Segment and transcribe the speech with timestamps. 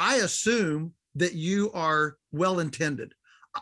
[0.00, 3.12] I assume that you are well intended.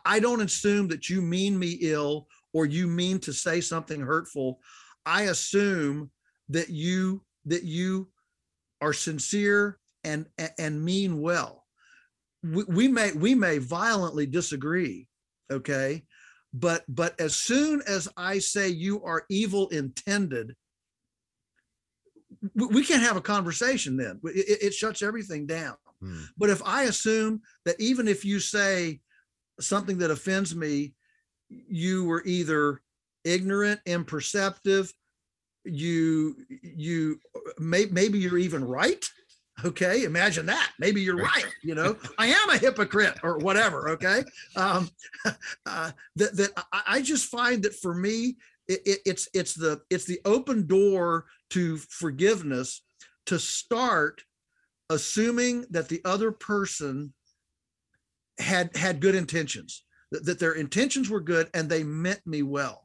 [0.04, 4.60] I don't assume that you mean me ill or you mean to say something hurtful.
[5.04, 6.12] I assume
[6.50, 8.10] that you that you
[8.80, 10.26] are sincere and
[10.58, 11.66] and mean well.
[12.44, 15.08] We, we may we may violently disagree,
[15.50, 16.04] okay?
[16.54, 20.54] But but as soon as I say you are evil intended,
[22.54, 24.20] we, can't have a conversation then.
[24.22, 25.74] It, it shuts everything down.
[26.00, 26.22] Hmm.
[26.36, 29.00] But if I assume that even if you say
[29.60, 30.94] something that offends me,
[31.48, 32.82] you were either
[33.24, 34.92] ignorant, imperceptive,
[35.64, 37.20] you you
[37.58, 39.04] may, maybe you're even right
[39.64, 40.04] okay?
[40.04, 40.70] Imagine that.
[40.78, 41.44] Maybe you're right.
[41.62, 41.96] you know?
[42.16, 44.24] I am a hypocrite or whatever okay?
[44.56, 44.88] Um
[45.66, 48.36] uh, that, that i just find that for me
[48.68, 52.82] it, it, it's it's the it's the open door to forgiveness
[53.26, 54.22] to start
[54.90, 57.12] assuming that the other person
[58.38, 62.84] had had good intentions that, that their intentions were good and they meant me well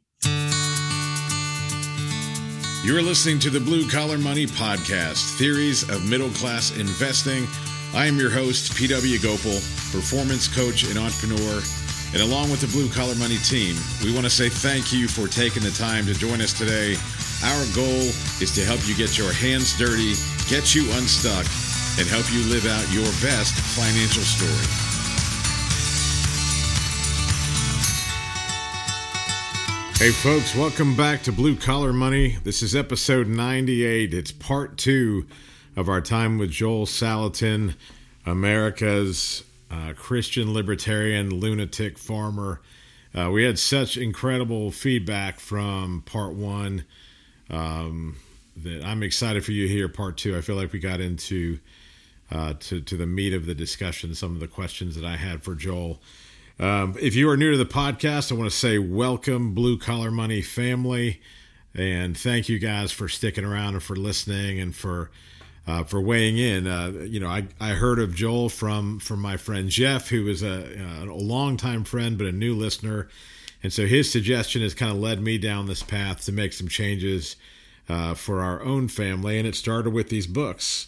[2.84, 7.48] you're listening to the Blue Collar Money Podcast Theories of Middle Class Investing.
[7.96, 9.56] I am your host, PW Gopal,
[9.98, 11.64] performance coach and entrepreneur.
[12.12, 15.30] And along with the Blue Collar Money team, we want to say thank you for
[15.30, 16.98] taking the time to join us today.
[17.48, 18.04] Our goal
[18.44, 20.20] is to help you get your hands dirty,
[20.52, 21.48] get you unstuck,
[22.00, 24.94] and help you live out your best financial story.
[30.00, 32.38] Hey, folks, welcome back to Blue Collar Money.
[32.44, 34.14] This is episode 98.
[34.14, 35.28] It's part two
[35.76, 37.76] of our time with Joel Salatin,
[38.26, 42.60] America's uh, Christian libertarian lunatic farmer.
[43.16, 46.86] Uh, we had such incredible feedback from part one
[47.52, 48.18] um,
[48.58, 50.36] that I'm excited for you to hear part two.
[50.36, 51.60] I feel like we got into
[52.32, 55.44] uh, to, to the meat of the discussion, some of the questions that I had
[55.44, 56.02] for Joel.
[56.60, 60.12] Um, if you are new to the podcast, I want to say welcome, Blue Collar
[60.12, 61.20] Money family,
[61.74, 65.10] and thank you guys for sticking around and for listening and for
[65.66, 66.68] uh, for weighing in.
[66.68, 70.44] Uh, you know, I, I heard of Joel from from my friend Jeff, who is
[70.44, 73.10] a, a longtime friend but a new listener,
[73.64, 76.68] and so his suggestion has kind of led me down this path to make some
[76.68, 77.36] changes
[77.90, 80.88] uh, for our own family, and it started with these books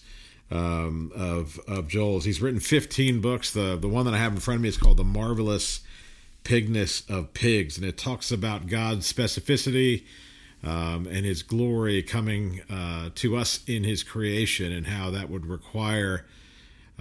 [0.52, 2.26] um, of of Joel's.
[2.26, 3.52] He's written 15 books.
[3.52, 5.82] The the one that I have in front of me is called The Marvelous
[6.44, 10.04] Pigness of Pigs, and it talks about God's specificity
[10.64, 15.46] um, and His glory coming uh, to us in His creation, and how that would
[15.46, 16.26] require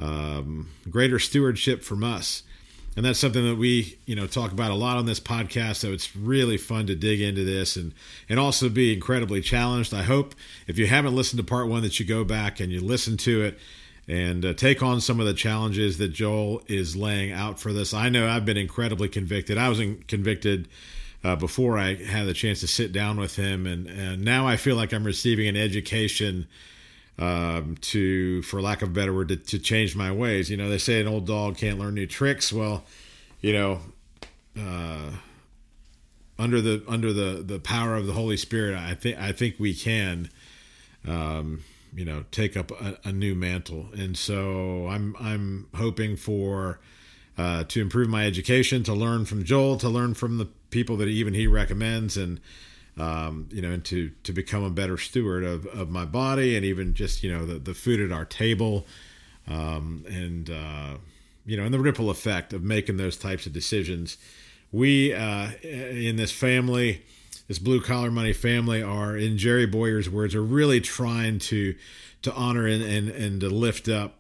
[0.01, 2.43] um, greater stewardship from us
[2.97, 5.93] and that's something that we you know talk about a lot on this podcast so
[5.93, 7.93] it's really fun to dig into this and
[8.29, 10.35] and also be incredibly challenged i hope.
[10.67, 13.43] If you haven't listened to part one that you go back and you listen to
[13.43, 13.59] it
[14.07, 17.95] and uh, take on some of the challenges that joel is laying out for this.
[17.95, 19.59] I know i've been incredibly convicted.
[19.59, 20.69] I was convicted
[21.23, 24.57] uh, before i had the chance to sit down with him and, and now i
[24.57, 26.47] feel like i'm receiving an education
[27.19, 30.51] um, to, for lack of a better word, to, to, change my ways.
[30.51, 32.53] You know, they say an old dog can't learn new tricks.
[32.53, 32.85] Well,
[33.41, 33.81] you know,
[34.59, 35.11] uh,
[36.39, 39.75] under the under the the power of the Holy Spirit, I think I think we
[39.75, 40.29] can,
[41.07, 41.63] um,
[41.95, 43.87] you know, take up a, a, new mantle.
[43.97, 46.81] And so I'm I'm hoping for.
[47.37, 51.09] Uh, to improve my education, to learn from Joel, to learn from the people that
[51.09, 52.39] even he recommends, and
[52.97, 56.65] um, you know, and to to become a better steward of, of my body and
[56.65, 58.87] even just you know the, the food at our table,
[59.49, 60.95] um, and uh,
[61.45, 64.17] you know, and the ripple effect of making those types of decisions.
[64.71, 67.03] We uh, in this family,
[67.49, 71.75] this blue collar money family, are in Jerry Bowyer's words, are really trying to
[72.23, 74.19] to honor and and, and to lift up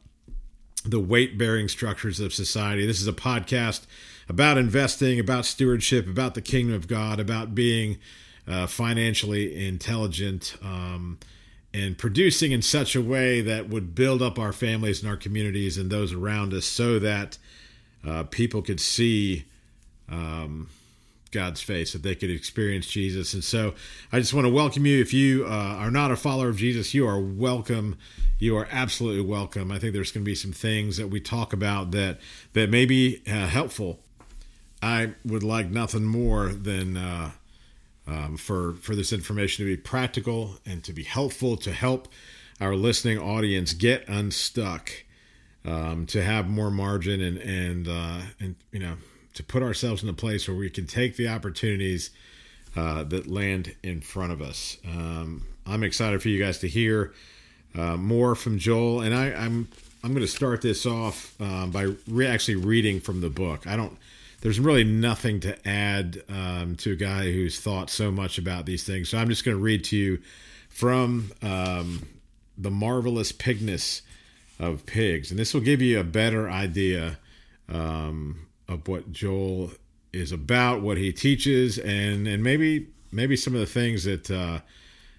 [0.84, 2.86] the weight bearing structures of society.
[2.86, 3.86] This is a podcast
[4.28, 7.98] about investing, about stewardship, about the kingdom of God, about being
[8.46, 11.18] uh, financially intelligent, um,
[11.72, 15.76] and producing in such a way that would build up our families and our communities
[15.76, 17.36] and those around us so that
[18.06, 19.44] uh, people could see
[20.08, 20.68] um,
[21.32, 23.34] God's face, that they could experience Jesus.
[23.34, 23.74] And so
[24.12, 25.00] I just want to welcome you.
[25.00, 27.98] If you uh, are not a follower of Jesus, you are welcome.
[28.38, 29.72] You are absolutely welcome.
[29.72, 32.20] I think there's going to be some things that we talk about that
[32.52, 33.98] that may be uh, helpful.
[34.80, 37.32] I would like nothing more than uh,
[38.06, 42.08] um, for for this information to be practical and to be helpful to help
[42.60, 44.90] our listening audience get unstuck,
[45.64, 48.96] um, to have more margin and and uh, and you know
[49.34, 52.10] to put ourselves in a place where we can take the opportunities
[52.76, 54.78] uh, that land in front of us.
[54.86, 57.12] Um, I'm excited for you guys to hear
[57.74, 59.68] uh, more from Joel, and I, I'm
[60.02, 63.66] I'm going to start this off um, by re- actually reading from the book.
[63.66, 63.96] I don't.
[64.44, 68.84] There's really nothing to add um, to a guy who's thought so much about these
[68.84, 69.08] things.
[69.08, 70.20] So I'm just going to read to you
[70.68, 72.06] from um,
[72.58, 74.02] the marvelous pigness
[74.60, 77.18] of pigs, and this will give you a better idea
[77.70, 79.70] um, of what Joel
[80.12, 84.60] is about, what he teaches, and and maybe maybe some of the things that uh,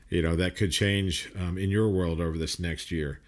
[0.08, 3.20] you know that could change um, in your world over this next year.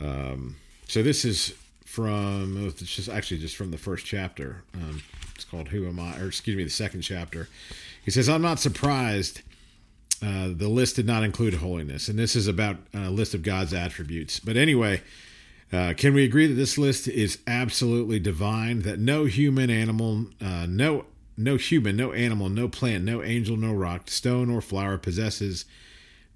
[0.00, 0.54] Um,
[0.86, 1.54] so this is
[1.94, 4.64] from it's just actually just from the first chapter.
[4.74, 5.02] Um,
[5.34, 7.48] it's called "Who Am I?" or excuse me, the second chapter.
[8.04, 9.42] He says, "I'm not surprised."
[10.20, 13.74] Uh, the list did not include holiness, and this is about a list of God's
[13.74, 14.40] attributes.
[14.40, 15.02] But anyway,
[15.72, 18.82] uh, can we agree that this list is absolutely divine?
[18.82, 21.06] That no human, animal, uh, no
[21.36, 25.64] no human, no animal, no plant, no angel, no rock, stone, or flower possesses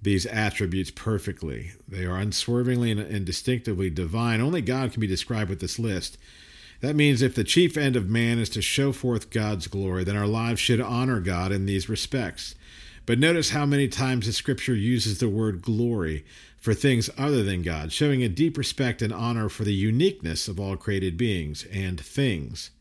[0.01, 1.71] these attributes perfectly.
[1.87, 4.39] They are unswervingly and, distinctively divine.
[4.39, 6.17] Only God can be described with this list.
[6.81, 10.15] That means if the chief end of man is to show forth God's glory, then
[10.15, 12.55] our lives should honor God in these respects.
[13.05, 16.23] But notice how many times the scripture uses the word glory
[16.57, 20.59] for things other than God, showing a deep respect and honor for the uniqueness of
[20.59, 22.71] all created beings and things.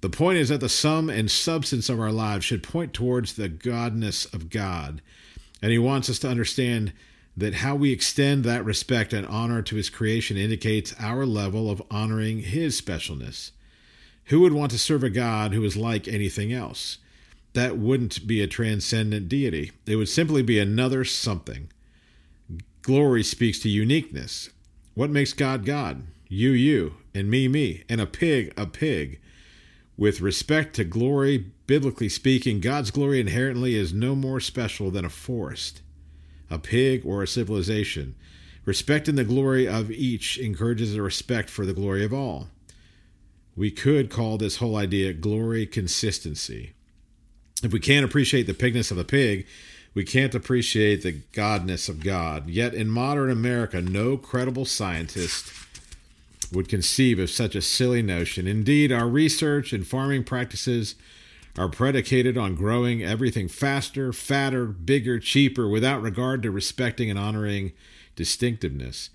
[0.00, 3.50] The point is that the sum and substance of our lives should point towards the
[3.50, 5.02] godness of God
[5.62, 6.92] and he wants us to understand
[7.36, 11.82] that how we extend that respect and honor to his creation indicates our level of
[11.90, 13.52] honoring his specialness.
[14.26, 16.98] Who would want to serve a God who is like anything else?
[17.54, 19.72] That wouldn't be a transcendent deity.
[19.86, 21.68] It would simply be another something.
[22.82, 24.50] Glory speaks to uniqueness.
[24.94, 26.04] What makes God God?
[26.28, 29.20] You, you, and me, me, and a pig, a pig.
[29.96, 35.08] With respect to glory, biblically speaking, God's glory inherently is no more special than a
[35.08, 35.82] forest,
[36.50, 38.16] a pig, or a civilization.
[38.64, 42.48] Respecting the glory of each encourages a respect for the glory of all.
[43.54, 46.72] We could call this whole idea glory consistency.
[47.62, 49.46] If we can't appreciate the pigness of a pig,
[49.94, 52.50] we can't appreciate the godness of God.
[52.50, 55.52] Yet in modern America, no credible scientist
[56.50, 58.48] would conceive of such a silly notion.
[58.48, 60.96] Indeed, our research and farming practices
[61.58, 67.72] are predicated on growing everything faster, fatter, bigger, cheaper, without regard to respecting and honoring
[68.16, 69.10] distinctiveness.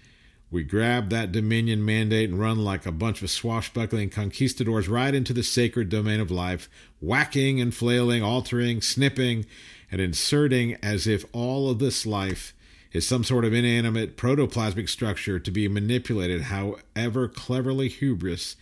[0.52, 5.34] We grab that dominion mandate and run like a bunch of swashbuckling conquistadors right into
[5.34, 6.70] the sacred domain of life,
[7.02, 9.46] whacking and flailing, altering, snipping,
[9.92, 12.54] and inserting as if all of this life
[12.94, 18.56] is some sort of inanimate protoplasmic structure to be manipulated however cleverly hubris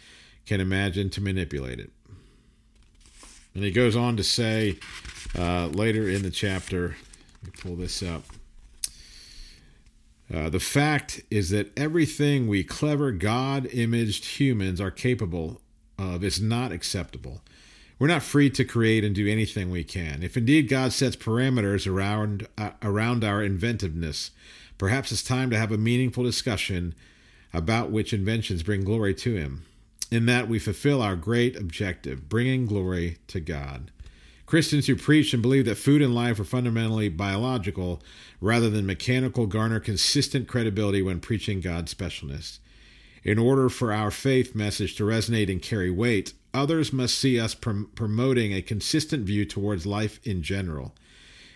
[0.46, 1.92] can imagine to manipulate it.
[3.56, 4.78] And he goes on to say
[5.38, 6.96] uh, later in the chapter,
[7.44, 8.24] let me pull this up.
[10.34, 15.62] Uh, the fact is that everything we clever God imaged humans are capable
[16.00, 17.42] of is not acceptable.
[18.00, 20.24] We're not free to create and do anything we can.
[20.24, 24.32] If indeed God sets parameters around uh, around our inventiveness,
[24.78, 26.96] perhaps it's time to have a meaningful discussion
[27.54, 29.64] about which inventions bring glory to him.
[30.14, 33.90] In that we fulfill our great objective, bringing glory to God.
[34.46, 38.00] Christians who preach and believe that food and life are fundamentally biological
[38.40, 42.60] rather than mechanical garner consistent credibility when preaching God's specialness.
[43.24, 47.56] In order for our faith message to resonate and carry weight, others must see us
[47.56, 50.94] prom- promoting a consistent view towards life in general.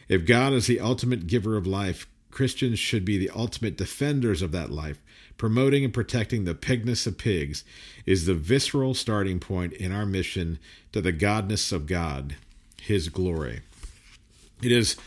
[0.10, 4.52] If God is the ultimate giver of life, Christians should be the ultimate defenders of
[4.52, 5.02] that life.
[5.38, 7.64] Promoting and protecting the pigness of pigs
[8.06, 10.60] is the visceral starting point in our mission
[10.92, 12.36] to the godness of God,
[12.80, 13.62] His glory.
[14.62, 14.98] It is.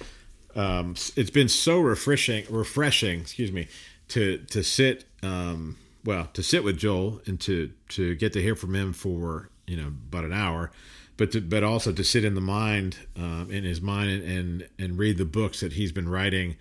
[0.56, 3.20] Um, it's been so refreshing, refreshing.
[3.20, 3.68] Excuse me,
[4.08, 8.56] to to sit um, well to sit with Joel and to to get to hear
[8.56, 10.72] from him for you know about an hour,
[11.16, 14.68] but to, but also to sit in the mind um, in his mind and, and
[14.80, 16.56] and read the books that he's been writing,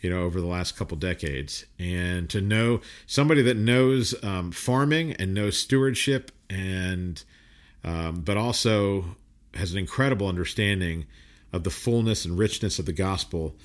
[0.00, 5.12] you know, over the last couple decades, and to know somebody that knows um, farming
[5.14, 7.22] and knows stewardship and
[7.84, 9.16] um, but also
[9.54, 11.06] has an incredible understanding
[11.52, 13.56] of the fullness and richness of the gospel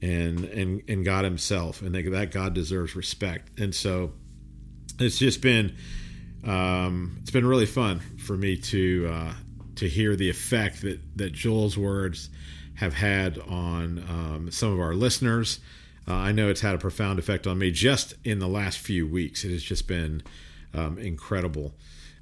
[0.00, 3.58] and and and God Himself, and that God deserves respect.
[3.58, 4.12] And so
[4.98, 5.74] it's just been
[6.46, 9.32] um, it's been really fun for me to uh,
[9.76, 12.30] to hear the effect that that Joel's words
[12.74, 15.60] have had on um, some of our listeners.
[16.06, 19.06] Uh, I know it's had a profound effect on me just in the last few
[19.06, 19.44] weeks.
[19.44, 20.22] It has just been
[20.74, 21.74] um, incredible.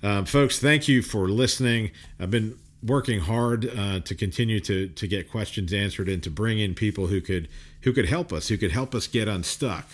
[0.03, 1.91] Um, folks, thank you for listening.
[2.21, 6.59] I've been working hard uh, to continue to to get questions answered and to bring
[6.59, 7.49] in people who could
[7.83, 9.87] who could help us, who could help us get unstuck.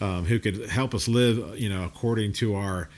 [0.00, 2.88] um, who could help us live, you know, according to our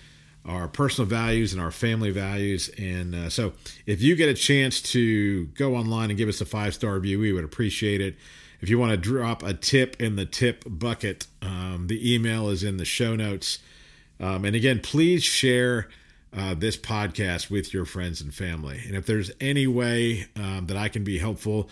[0.46, 2.70] our personal values and our family values.
[2.78, 3.52] And uh, so,
[3.86, 7.18] if you get a chance to go online and give us a five star review,
[7.20, 8.16] we would appreciate it.
[8.60, 12.62] If you want to drop a tip in the tip bucket, um, the email is
[12.62, 13.58] in the show notes.
[14.18, 15.88] Um, and again, please share
[16.36, 18.80] uh, this podcast with your friends and family.
[18.86, 21.70] And if there's any way um, that I can be helpful,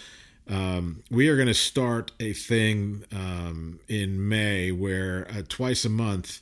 [0.48, 5.90] um, we are going to start a thing um, in May where uh, twice a
[5.90, 6.40] month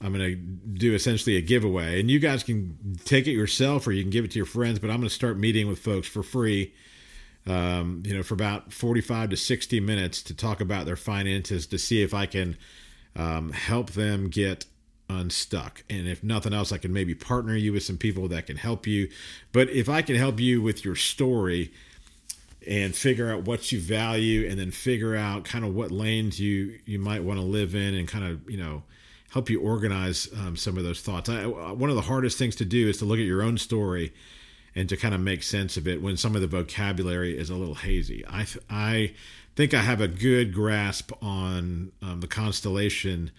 [0.00, 2.00] I'm going to do essentially a giveaway.
[2.00, 4.78] And you guys can take it yourself or you can give it to your friends,
[4.78, 6.74] but I'm going to start meeting with folks for free.
[7.46, 11.78] Um, you know, for about 45 to 60 minutes to talk about their finances to
[11.78, 12.56] see if I can
[13.16, 14.64] um, help them get
[15.08, 15.84] unstuck.
[15.90, 18.86] And if nothing else, I can maybe partner you with some people that can help
[18.86, 19.08] you.
[19.52, 21.72] But if I can help you with your story
[22.66, 26.78] and figure out what you value and then figure out kind of what lanes you
[26.86, 28.82] you might want to live in and kind of, you know,
[29.30, 31.28] help you organize um, some of those thoughts.
[31.28, 34.12] I, one of the hardest things to do is to look at your own story
[34.74, 37.54] and to kind of make sense of it when some of the vocabulary is a
[37.54, 38.24] little hazy.
[38.26, 39.14] I I
[39.56, 43.30] think I have a good grasp on um, the constellation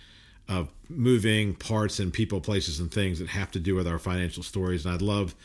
[0.48, 4.44] of moving parts and people, places, and things that have to do with our financial
[4.44, 4.86] stories.
[4.86, 5.36] And I'd love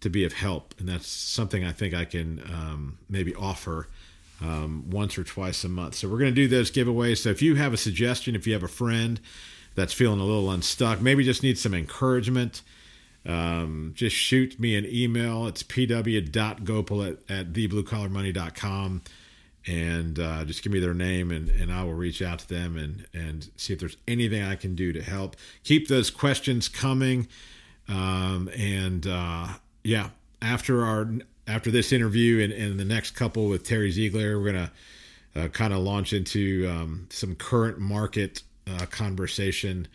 [0.00, 0.74] to be of help.
[0.78, 3.88] And that's something I think I can um, maybe offer
[4.40, 5.96] um, once or twice a month.
[5.96, 7.18] So we're going to do those giveaways.
[7.18, 9.20] So if you have a suggestion, if you have a friend
[9.74, 12.62] that's feeling a little unstuck, maybe just needs some encouragement,
[13.26, 15.46] um, just shoot me an email.
[15.46, 19.02] It's pw.gopal at, at thebluecollarmoney.com
[19.66, 22.76] and uh, just give me their name and, and I will reach out to them
[22.76, 25.36] and, and see if there's anything I can do to help.
[25.62, 27.28] Keep those questions coming.
[27.88, 29.48] Um, and uh,
[29.82, 30.10] yeah,
[30.42, 31.08] after our
[31.46, 34.72] after this interview and, and the next couple with Terry Ziegler, we're gonna
[35.36, 39.88] uh, kind of launch into um, some current market uh, conversation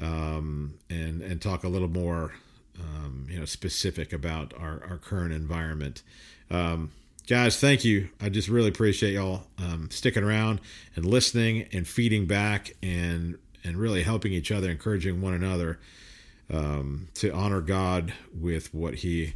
[0.00, 2.32] um, and and talk a little more
[2.80, 6.02] um, you know specific about our, our current environment.
[6.50, 6.90] Um,
[7.26, 8.08] guys, thank you.
[8.20, 10.60] I just really appreciate y'all um, sticking around
[10.94, 15.78] and listening and feeding back and and really helping each other, encouraging one another
[16.52, 19.34] um, to honor God with what He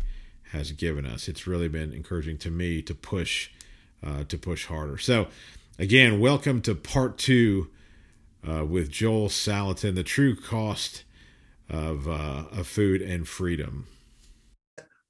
[0.53, 1.29] has given us.
[1.29, 3.51] It's really been encouraging to me to push
[4.05, 4.99] uh, to push harder.
[4.99, 5.29] So,
[5.79, 7.69] again, welcome to part two
[8.49, 11.05] uh, with Joel Salatin, the true cost
[11.71, 13.87] of uh, of food and freedom.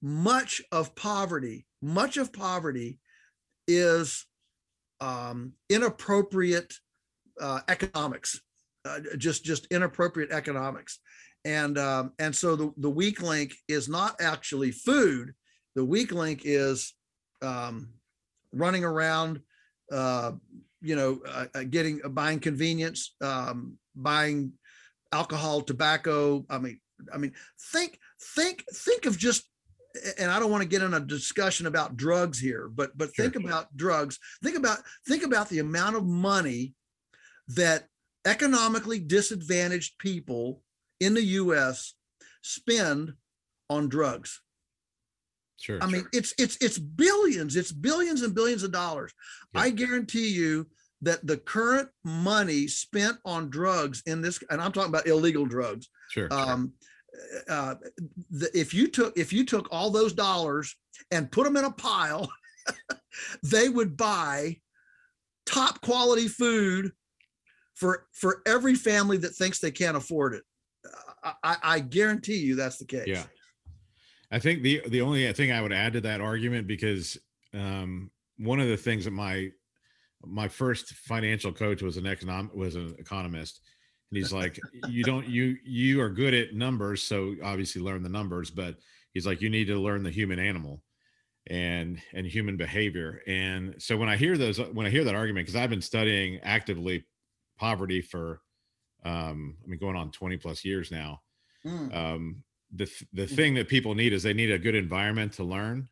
[0.03, 2.99] Much of poverty much of poverty
[3.67, 4.27] is
[5.01, 6.75] um, inappropriate
[7.41, 8.41] uh, economics,
[8.85, 10.99] uh, just just inappropriate economics,
[11.45, 15.33] and um, and so the the weak link is not actually food.
[15.75, 16.95] The weak link is
[17.43, 17.89] um,
[18.53, 19.41] running around,
[19.91, 20.33] uh,
[20.83, 24.53] you know, uh, uh, getting buying convenience, um, buying
[25.13, 26.45] alcohol, tobacco.
[26.49, 26.81] I mean,
[27.13, 27.33] I mean,
[27.73, 27.99] think
[28.37, 29.49] think think of just
[30.19, 33.25] and I don't want to get in a discussion about drugs here, but but sure.
[33.29, 34.19] think about drugs.
[34.43, 36.75] Think about think about the amount of money
[37.49, 37.87] that
[38.25, 40.63] economically disadvantaged people
[41.01, 41.95] in the US
[42.43, 43.15] spend
[43.69, 44.41] on drugs.
[45.59, 45.79] Sure.
[45.83, 49.13] I mean, it's it's it's billions, it's billions and billions of dollars.
[49.55, 49.63] Yeah.
[49.63, 50.69] I guarantee you
[51.03, 55.89] that the current money spent on drugs in this, and I'm talking about illegal drugs.
[56.11, 56.29] Sure.
[56.31, 56.91] Um, sure
[57.49, 57.75] uh,
[58.31, 60.77] the, if you took if you took all those dollars
[61.11, 62.31] and put them in a pile,
[63.43, 64.57] they would buy
[65.47, 66.93] top quality food
[67.75, 70.43] for for every family that thinks they can't afford it.
[71.43, 73.07] I, I guarantee you that's the case.
[73.07, 73.25] Yeah,
[74.31, 77.19] I think the the only thing I would add to that argument because
[77.53, 79.51] um, one of the things that my
[80.25, 83.61] my first financial coach was an economic was an economist
[84.11, 84.59] and he's like
[84.89, 88.77] you don't you you are good at numbers so obviously learn the numbers but
[89.15, 90.83] he's like you need to learn the human animal
[91.47, 95.47] and and human behavior and so when i hear those when i hear that argument
[95.47, 97.05] because i've been studying actively
[97.59, 98.41] poverty for
[99.05, 101.21] um i mean going on 20 plus years now
[101.65, 101.95] mm.
[101.97, 102.43] um
[102.75, 103.37] the the mm.
[103.37, 105.89] thing that people need is they need a good environment to learn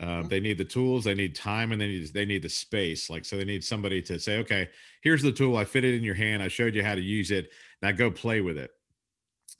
[0.00, 0.28] uh, mm-hmm.
[0.28, 3.10] they need the tools, they need time, and they need they need the space.
[3.10, 4.68] Like so, they need somebody to say, "Okay,
[5.02, 5.56] here's the tool.
[5.56, 6.42] I fit it in your hand.
[6.42, 7.50] I showed you how to use it.
[7.82, 8.70] Now go play with it."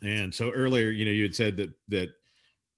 [0.03, 2.09] And so earlier, you know, you had said that that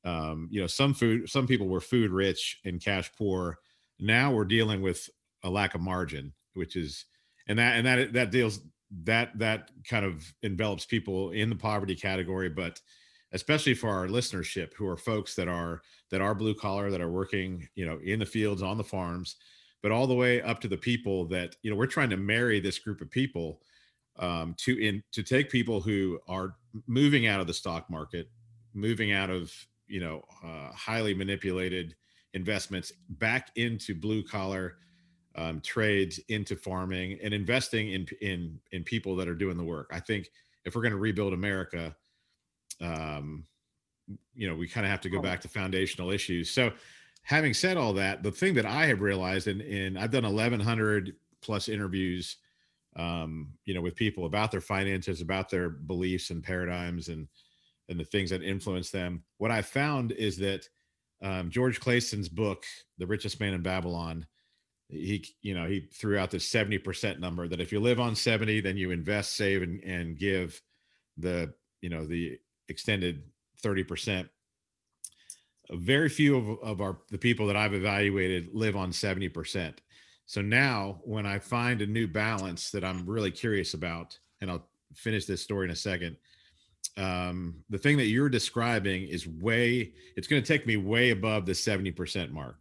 [0.05, 3.59] um, you know some food, some people were food rich and cash poor.
[4.01, 5.09] Now we're dealing with
[5.45, 7.05] a lack of margin, which is
[7.47, 8.61] and that and that that deals
[9.05, 12.81] that that kind of envelops people in the poverty category, but
[13.33, 17.11] especially for our listenership who are folks that are that are blue collar that are
[17.11, 19.37] working you know in the fields on the farms
[19.83, 22.61] but all the way up to the people that you know we're trying to marry
[22.61, 23.61] this group of people
[24.19, 26.55] um, to in to take people who are
[26.87, 28.29] moving out of the stock market,
[28.75, 29.53] moving out of
[29.87, 31.95] you know uh, highly manipulated
[32.35, 34.77] investments back into blue collar
[35.35, 39.91] um, trades, into farming, and investing in in in people that are doing the work.
[39.93, 40.31] I think
[40.65, 41.95] if we're going to rebuild America,
[42.83, 43.45] um,
[44.35, 46.51] you know, we kind of have to go back to foundational issues.
[46.51, 46.73] So,
[47.23, 51.15] having said all that, the thing that I have realized, and, and I've done 1,100
[51.41, 52.37] plus interviews,
[52.97, 57.29] um, you know, with people about their finances, about their beliefs and paradigms, and
[57.89, 59.23] and the things that influence them.
[59.39, 60.69] What I found is that
[61.23, 62.65] um, George Clason's book,
[62.99, 64.27] The Richest Man in Babylon,
[64.93, 68.61] he you know he threw out this 70% number that if you live on 70
[68.61, 70.61] then you invest save and, and give
[71.17, 72.39] the you know the
[72.69, 73.23] extended
[73.63, 74.29] 30%
[75.71, 79.75] very few of, of our the people that i've evaluated live on 70%
[80.27, 84.69] so now when i find a new balance that i'm really curious about and i'll
[84.95, 86.17] finish this story in a second
[86.99, 91.47] um, the thing that you're describing is way it's going to take me way above
[91.47, 92.57] the 70% mark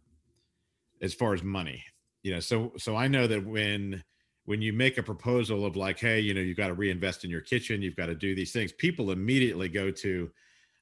[1.02, 1.84] as far as money.
[2.22, 4.02] You know so so i know that when
[4.44, 7.30] when you make a proposal of like hey you know you've got to reinvest in
[7.30, 10.30] your kitchen you've got to do these things people immediately go to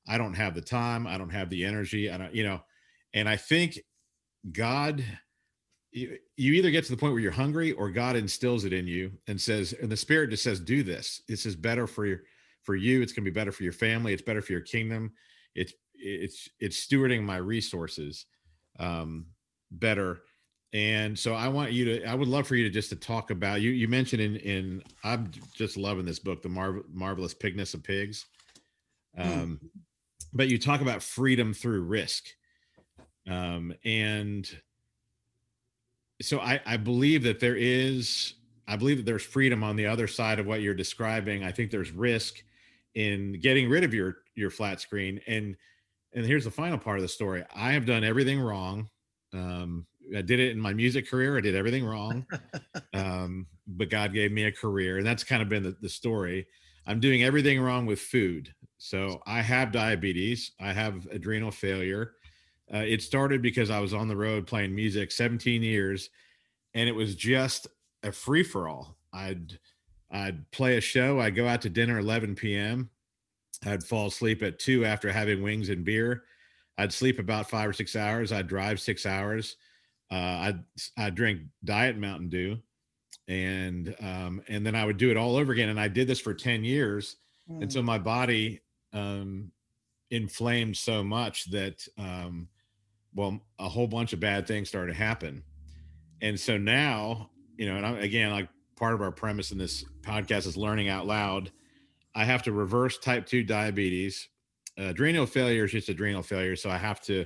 [0.08, 2.60] i don't have the time i don't have the energy i don't you know?
[3.14, 3.78] And i think
[4.52, 5.04] god
[5.92, 9.12] you, either get to the point where you're hungry or god instills it in you
[9.26, 11.22] and says and the spirit just says do this.
[11.28, 12.20] This is better for your
[12.62, 13.02] for you.
[13.02, 14.12] It's going to be better for your family.
[14.12, 15.12] It's better for your kingdom.
[15.54, 18.26] It's it's it's stewarding my resources
[18.78, 19.26] um
[19.72, 20.22] better
[20.72, 23.30] and so i want you to i would love for you to just to talk
[23.30, 27.74] about you you mentioned in in i'm just loving this book the Mar- marvelous pigness
[27.74, 28.26] of pigs.
[29.16, 29.22] Hmm.
[29.22, 29.68] um mm.
[30.32, 32.24] but you talk about freedom through risk.
[33.28, 34.48] Um and
[36.22, 38.34] so i i believe that there is
[38.68, 41.42] i believe that there's freedom on the other side of what you're describing.
[41.42, 42.42] I think there's risk
[42.94, 45.20] in getting rid of your your flat screen.
[45.26, 45.56] And
[46.12, 47.44] and here's the final part of the story.
[47.54, 48.88] I have done everything wrong.
[49.32, 51.36] Um I did it in my music career.
[51.36, 52.26] I did everything wrong.
[52.94, 54.98] um, but God gave me a career.
[54.98, 56.46] And that's kind of been the, the story.
[56.86, 58.52] I'm doing everything wrong with food.
[58.78, 62.14] So I have diabetes, I have adrenal failure.
[62.72, 66.10] Uh, it started because I was on the road playing music 17 years,
[66.74, 67.66] and it was just
[68.02, 68.96] a free for all.
[69.12, 69.58] I'd
[70.10, 71.20] I'd play a show.
[71.20, 72.90] I'd go out to dinner 11 p.m.
[73.66, 76.24] I'd fall asleep at two after having wings and beer.
[76.78, 78.32] I'd sleep about five or six hours.
[78.32, 79.56] I'd drive six hours.
[80.10, 80.54] Uh, I
[80.96, 82.58] I drink Diet Mountain Dew,
[83.28, 85.68] and um, and then I would do it all over again.
[85.68, 87.16] And I did this for ten years,
[87.50, 87.62] mm.
[87.62, 88.60] and so my body
[88.92, 89.52] um,
[90.10, 92.48] inflamed so much that um,
[93.14, 95.42] well, a whole bunch of bad things started to happen.
[96.22, 99.84] And so now, you know, and I, again, like part of our premise in this
[100.02, 101.50] podcast is learning out loud.
[102.14, 104.28] I have to reverse type two diabetes.
[104.78, 107.24] Uh, adrenal failure is just adrenal failure, so I have to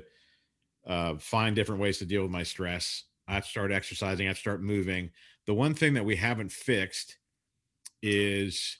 [0.86, 3.04] uh, find different ways to deal with my stress.
[3.26, 4.26] I have to start exercising.
[4.26, 5.10] I have to start moving.
[5.46, 7.18] The one thing that we haven't fixed
[8.02, 8.78] is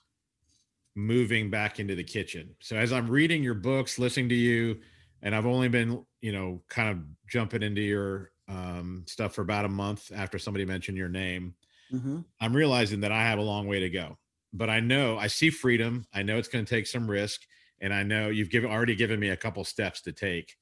[0.95, 2.55] moving back into the kitchen.
[2.61, 4.81] So as I'm reading your books, listening to you,
[5.23, 9.65] and I've only been, you know, kind of jumping into your um, stuff for about
[9.65, 11.55] a month after somebody mentioned your name.
[11.93, 12.21] Mm-hmm.
[12.41, 14.19] I'm realizing that I have a long way to go.
[14.53, 16.07] But I know I see freedom.
[16.13, 17.41] I know it's going to take some risk,
[17.81, 20.55] and I know you've given already given me a couple steps to take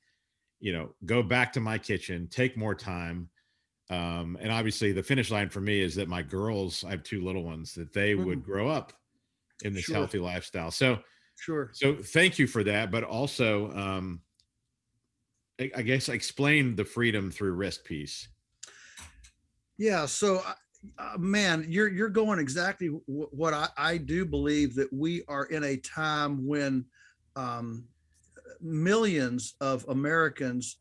[0.63, 3.29] you know, go back to my kitchen, take more time.
[3.91, 7.21] Um, and obviously the finish line for me is that my girls, I have two
[7.23, 8.25] little ones, that they mm-hmm.
[8.27, 8.93] would grow up
[9.65, 9.97] in this sure.
[9.97, 10.71] healthy lifestyle.
[10.71, 11.01] So
[11.37, 11.71] sure.
[11.75, 12.93] So thank you for that.
[12.93, 14.21] But also, um,
[15.61, 18.29] I, I guess explain the freedom through risk piece.
[19.79, 20.07] Yeah.
[20.07, 20.53] So uh,
[20.97, 25.47] uh man, you're you're going exactly w- what I, I do believe that we are
[25.47, 26.85] in a time when
[27.35, 27.89] um,
[28.63, 30.79] millions of Americans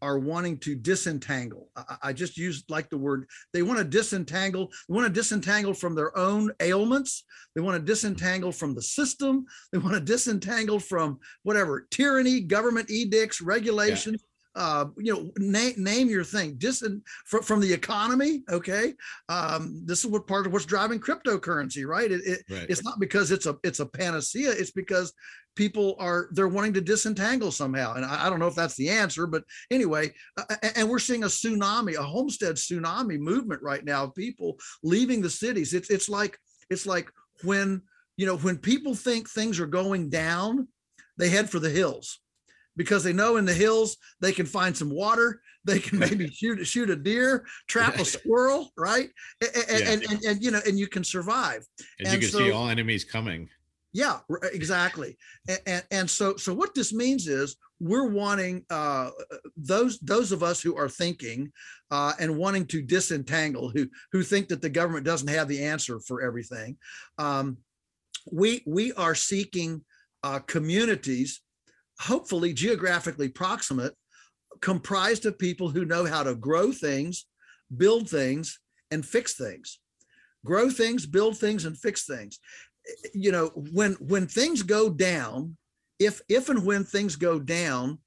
[0.00, 1.68] are wanting to disentangle.
[1.76, 5.74] I, I just used like the word, they want to disentangle, they want to disentangle
[5.74, 7.24] from their own ailments.
[7.54, 9.46] They want to disentangle from the system.
[9.70, 14.20] They want to disentangle from whatever tyranny, government edicts, regulations.
[14.20, 16.54] Yeah uh, you know, name name your thing.
[16.56, 18.42] Distant from, from the economy.
[18.50, 18.94] Okay,
[19.28, 22.10] um, this is what part of what's driving cryptocurrency, right?
[22.10, 22.66] It, it right.
[22.68, 24.50] It's not because it's a it's a panacea.
[24.50, 25.12] It's because
[25.56, 28.90] people are they're wanting to disentangle somehow, and I, I don't know if that's the
[28.90, 34.04] answer, but anyway, uh, and we're seeing a tsunami, a homestead tsunami movement right now
[34.04, 35.72] of people leaving the cities.
[35.72, 36.38] It's it's like
[36.68, 37.10] it's like
[37.42, 37.82] when
[38.18, 40.68] you know when people think things are going down,
[41.16, 42.21] they head for the hills
[42.76, 45.40] because they know in the hills they can find some water.
[45.64, 49.10] They can maybe shoot shoot a deer trap a squirrel right?
[49.40, 49.90] And, yeah.
[49.90, 51.66] and, and, and, you know and you can survive.
[51.98, 53.48] And, you can so, see all enemies coming.
[53.92, 54.20] Yeah
[54.52, 55.16] exactly.
[55.66, 59.10] And, and so so what this means is we're wanting uh,
[59.56, 61.50] those those of us who are thinking
[61.90, 65.98] uh, and wanting to disentangle who who think that the government doesn't have the answer
[66.00, 66.76] for everything
[67.18, 67.58] um,
[68.30, 69.82] we we are seeking
[70.22, 71.40] uh, communities
[72.02, 73.94] hopefully geographically proximate
[74.60, 77.26] comprised of people who know how to grow things
[77.76, 78.60] build things
[78.90, 79.78] and fix things.
[80.44, 82.38] Grow things build things and fix things.
[83.14, 85.56] You know when when things go down
[85.98, 87.98] if if and when things go down,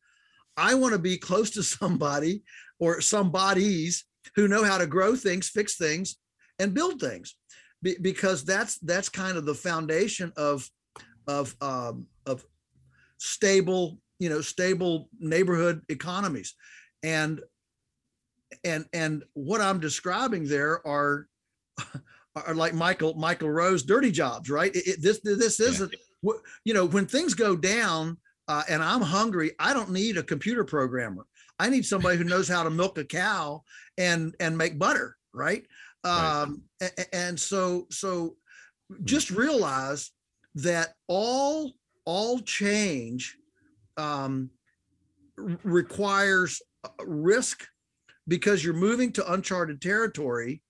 [0.58, 2.44] I want to be close to somebody
[2.80, 4.06] or somebodies
[4.36, 6.18] who know how to grow things, fix things,
[6.60, 7.36] and build things,
[7.82, 10.70] Be, because that's that's kind of the foundation of
[11.28, 12.46] of um, of
[13.18, 16.56] stable, you know, stable neighborhood economies,
[17.04, 17.42] and
[18.64, 21.28] and and what I'm describing there are
[22.36, 24.76] are like Michael Michael Rowe's dirty jobs, right?
[24.76, 26.00] It, it, this this isn't yeah
[26.64, 30.64] you know, when things go down uh, and I'm hungry, I don't need a computer
[30.64, 31.26] programmer.
[31.60, 33.64] I need somebody who knows how to milk a cow
[33.98, 35.66] and and make butter, right?
[36.04, 36.92] Um, right.
[36.98, 38.36] And, and so so
[39.04, 40.12] just realize
[40.56, 41.74] that all
[42.06, 43.38] all change
[43.98, 44.50] um,
[45.38, 46.62] requires
[47.04, 47.66] risk
[48.28, 50.62] because you're moving to uncharted territory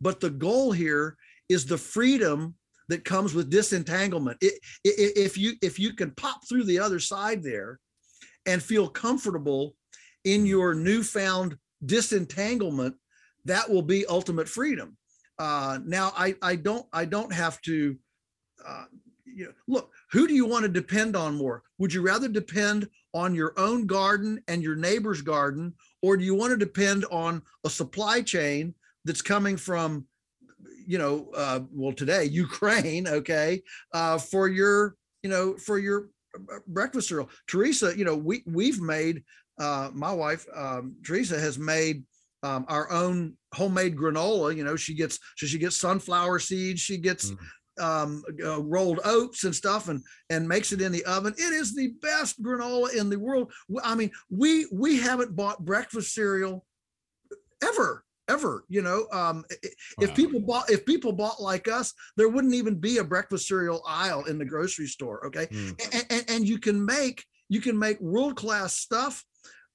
[0.00, 1.16] but the goal here
[1.48, 2.54] is the freedom
[2.88, 4.38] that comes with disentanglement.
[4.40, 7.80] It, it, if you if you can pop through the other side there
[8.46, 9.74] and feel comfortable
[10.24, 12.94] in your newfound disentanglement,
[13.44, 14.96] that will be ultimate freedom.
[15.38, 17.96] Uh, now, I I don't I don't have to.
[18.66, 18.84] Uh,
[19.26, 21.62] you know, look, who do you want to depend on more?
[21.78, 26.34] Would you rather depend on your own garden and your neighbor's garden, or do you
[26.34, 30.06] want to depend on a supply chain that's coming from
[30.86, 33.62] you know, uh, well, today, Ukraine, okay,
[33.92, 37.28] uh, for your, you know, for your uh, breakfast cereal.
[37.46, 39.22] Teresa, you know, we, we've made,
[39.58, 42.04] uh, my wife, um, Teresa has made
[42.42, 44.54] um, our own homemade granola.
[44.54, 47.38] You know, she gets, so she gets sunflower seeds, she gets, mm
[47.78, 51.34] um, uh, rolled oats and stuff and and makes it in the oven.
[51.36, 53.52] It is the best granola in the world.
[53.82, 56.64] I mean we we haven't bought breakfast cereal
[57.62, 59.06] ever ever you know?
[59.12, 59.44] Um
[60.00, 60.14] if wow.
[60.14, 64.24] people bought if people bought like us there wouldn't even be a breakfast cereal aisle
[64.24, 65.46] in the grocery store okay?
[65.46, 65.94] Mm.
[65.94, 69.24] and, and, and you can make you can make world class stuff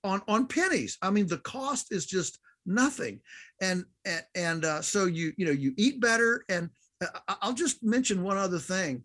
[0.04, 0.98] on on pennies.
[1.02, 3.20] I mean the cost is just nothing.
[3.62, 6.70] And and, and uh, so you you know you eat better and
[7.42, 9.04] i'll just mention one other thing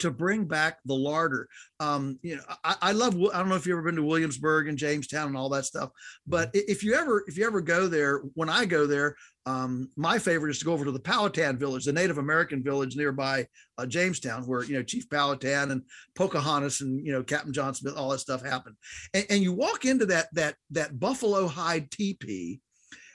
[0.00, 1.48] to bring back the larder.
[1.80, 3.14] Um, you know, I, I, love.
[3.32, 5.90] I don't know if you've ever been to Williamsburg and Jamestown and all that stuff,
[6.26, 6.70] but mm-hmm.
[6.70, 10.50] if you ever if you ever go there, when I go there, um, my favorite
[10.50, 13.46] is to go over to the Powhatan village, the Native American village nearby
[13.78, 15.82] uh, Jamestown, where you know Chief Powhatan and
[16.16, 18.76] Pocahontas and you know Captain John Smith, all that stuff happened.
[19.12, 22.60] And, and you walk into that that that buffalo hide teepee,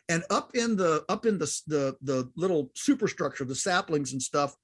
[0.10, 4.56] and up in the up in the the the little superstructure, the saplings and stuff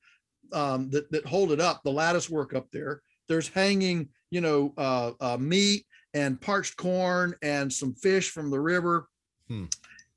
[0.52, 3.02] um, that that hold it up, the lattice work up there.
[3.30, 8.60] There's hanging, you know, uh, uh, meat and parched corn and some fish from the
[8.60, 9.08] river.
[9.48, 9.66] Hmm.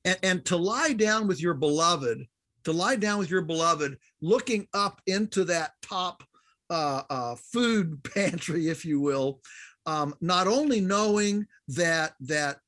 [0.05, 2.27] And, and to lie down with your beloved,
[2.65, 6.23] to lie down with your beloved, looking up into that top
[6.71, 9.41] uh, uh, food pantry, if you will,
[9.87, 12.59] um, not only knowing that that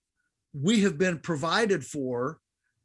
[0.53, 2.41] we have been provided for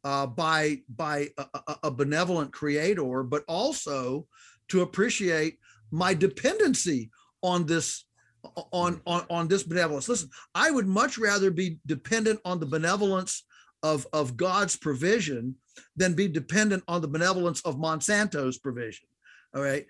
[0.05, 4.27] uh, by by a, a, benevolent creator, but also
[4.69, 5.57] to appreciate
[5.91, 7.09] my dependency
[7.41, 8.05] on this
[8.71, 13.43] on on on this benevolence listen i would much rather be dependent on the benevolence
[13.81, 15.55] of of god's provision
[15.95, 19.07] than be dependent on the benevolence of monsanto's provision
[19.55, 19.87] all right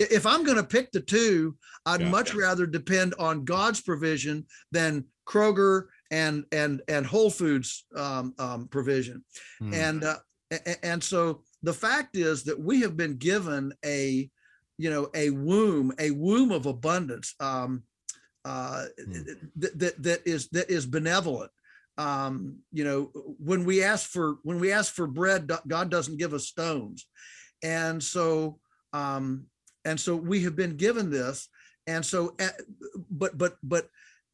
[0.00, 2.40] if i'm going to pick the two i'd yeah, much yeah.
[2.40, 9.24] rather depend on god's provision than kroger and and and whole foods um, um, provision
[9.58, 9.74] hmm.
[9.74, 10.16] and uh,
[10.82, 14.28] and so the fact is that we have been given a
[14.78, 17.82] you know a womb a womb of abundance um
[18.44, 19.24] uh mm.
[19.56, 21.50] that, that that is that is benevolent
[21.98, 26.32] um you know when we ask for when we ask for bread god doesn't give
[26.32, 27.06] us stones
[27.62, 28.58] and so
[28.92, 29.44] um
[29.84, 31.48] and so we have been given this
[31.86, 32.48] and so eh,
[33.10, 33.88] but but but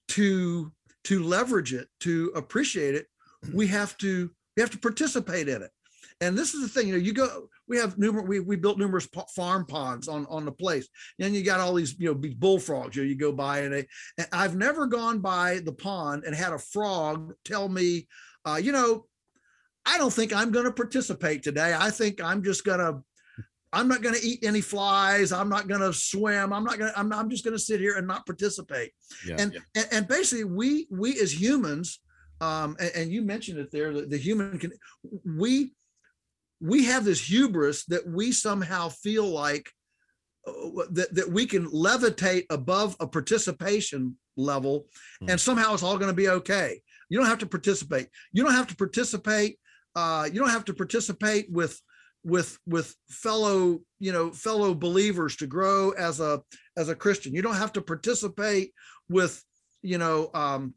[0.09, 0.71] to
[1.05, 3.07] to leverage it to appreciate it
[3.53, 5.71] we have to we have to participate in it
[6.21, 8.79] and this is the thing, you know, you go, we have numerous, we, we built
[8.79, 10.89] numerous farm ponds on, on the place.
[11.19, 13.75] And you got all these, you know, these bullfrogs, you know, you go by and,
[13.75, 13.87] they,
[14.19, 18.07] and I've never gone by the pond and had a frog tell me,
[18.45, 19.07] uh, you know,
[19.87, 21.77] I don't think I'm going to participate today.
[21.79, 23.03] I think I'm just going to
[23.75, 25.33] I'm not going to eat any flies.
[25.33, 26.53] I'm not going to swim.
[26.53, 28.93] I'm not going to, I'm, I'm just going to sit here and not participate.
[29.27, 29.61] Yeah, and, yeah.
[29.75, 32.01] and, and basically we, we as humans,
[32.41, 34.73] um, and, and you mentioned it there, the, the human can,
[35.25, 35.73] we,
[36.61, 39.71] we have this hubris that we somehow feel like
[40.47, 44.87] uh, that, that we can levitate above a participation level
[45.23, 45.31] mm.
[45.31, 46.81] and somehow it's all going to be okay.
[47.09, 48.09] You don't have to participate.
[48.33, 49.59] You don't have to participate.
[49.95, 51.81] Uh, you don't have to participate with
[52.25, 56.43] with with fellow you know fellow believers to grow as a
[56.77, 57.35] as a christian.
[57.35, 58.73] You don't have to participate
[59.09, 59.43] with
[59.83, 60.75] you know um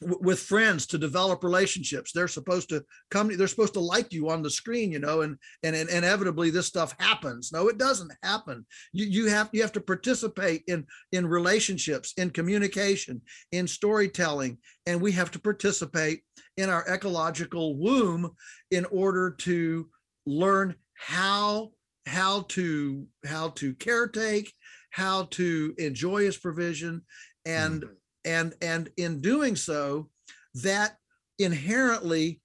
[0.00, 2.12] w- with friends to develop relationships.
[2.12, 5.36] They're supposed to come they're supposed to like you on the screen you know and
[5.64, 7.50] and, and inevitably this stuff happens.
[7.52, 8.64] No it doesn't happen.
[8.92, 15.00] You you have you have to participate in in relationships in communication in storytelling and
[15.00, 16.22] we have to participate
[16.56, 18.30] in our ecological womb
[18.70, 19.88] in order to
[20.28, 21.70] learn how
[22.06, 24.48] how to how to caretake
[24.90, 27.02] how to enjoy his provision
[27.46, 27.92] and mm-hmm.
[28.24, 30.08] and and in doing so
[30.54, 30.96] that
[31.38, 32.40] inherently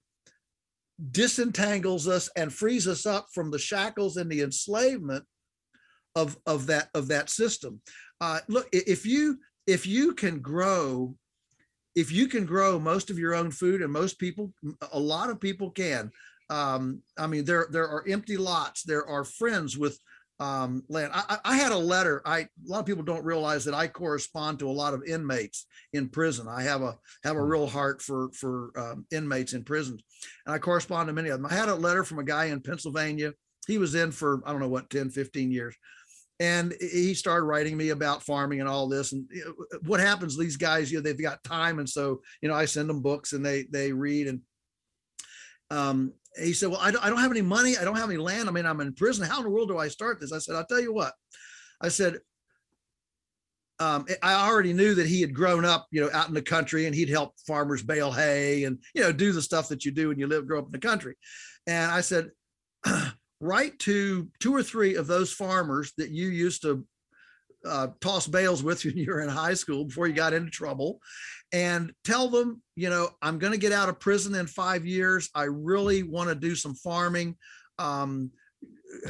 [1.10, 5.24] disentangles us and frees us up from the shackles and the enslavement
[6.14, 7.80] of of that of that system
[8.20, 11.14] uh, look if you if you can grow
[11.96, 14.52] if you can grow most of your own food and most people
[14.92, 16.10] a lot of people can
[16.50, 18.82] um, I mean, there there are empty lots.
[18.82, 19.98] There are friends with
[20.40, 21.12] um, land.
[21.14, 22.20] I, I, had a letter.
[22.26, 25.66] I a lot of people don't realize that I correspond to a lot of inmates
[25.92, 26.48] in prison.
[26.48, 27.46] I have a have a hmm.
[27.46, 30.02] real heart for for um, inmates in prisons,
[30.46, 31.50] and I correspond to many of them.
[31.50, 33.32] I had a letter from a guy in Pennsylvania.
[33.66, 35.74] He was in for I don't know what 10, 15 years.
[36.40, 39.12] And he started writing me about farming and all this.
[39.12, 39.24] And
[39.86, 40.36] what happens?
[40.36, 43.32] These guys, you know, they've got time, and so you know, I send them books
[43.32, 44.26] and they they read.
[44.26, 44.40] And
[45.70, 47.76] um, he said, Well, I don't, I don't have any money.
[47.76, 48.48] I don't have any land.
[48.48, 49.26] I mean, I'm in prison.
[49.26, 50.32] How in the world do I start this?
[50.32, 51.12] I said, I'll tell you what.
[51.80, 52.18] I said,
[53.80, 56.86] um, I already knew that he had grown up, you know, out in the country
[56.86, 60.08] and he'd help farmers bale hay and, you know, do the stuff that you do
[60.08, 61.16] when you live, grow up in the country.
[61.66, 62.30] And I said,
[63.40, 66.86] write to two or three of those farmers that you used to
[67.66, 71.00] uh, toss bales with when you were in high school before you got into trouble
[71.54, 75.30] and tell them, you know, I'm going to get out of prison in five years.
[75.36, 77.36] I really want to do some farming.
[77.78, 78.32] Um,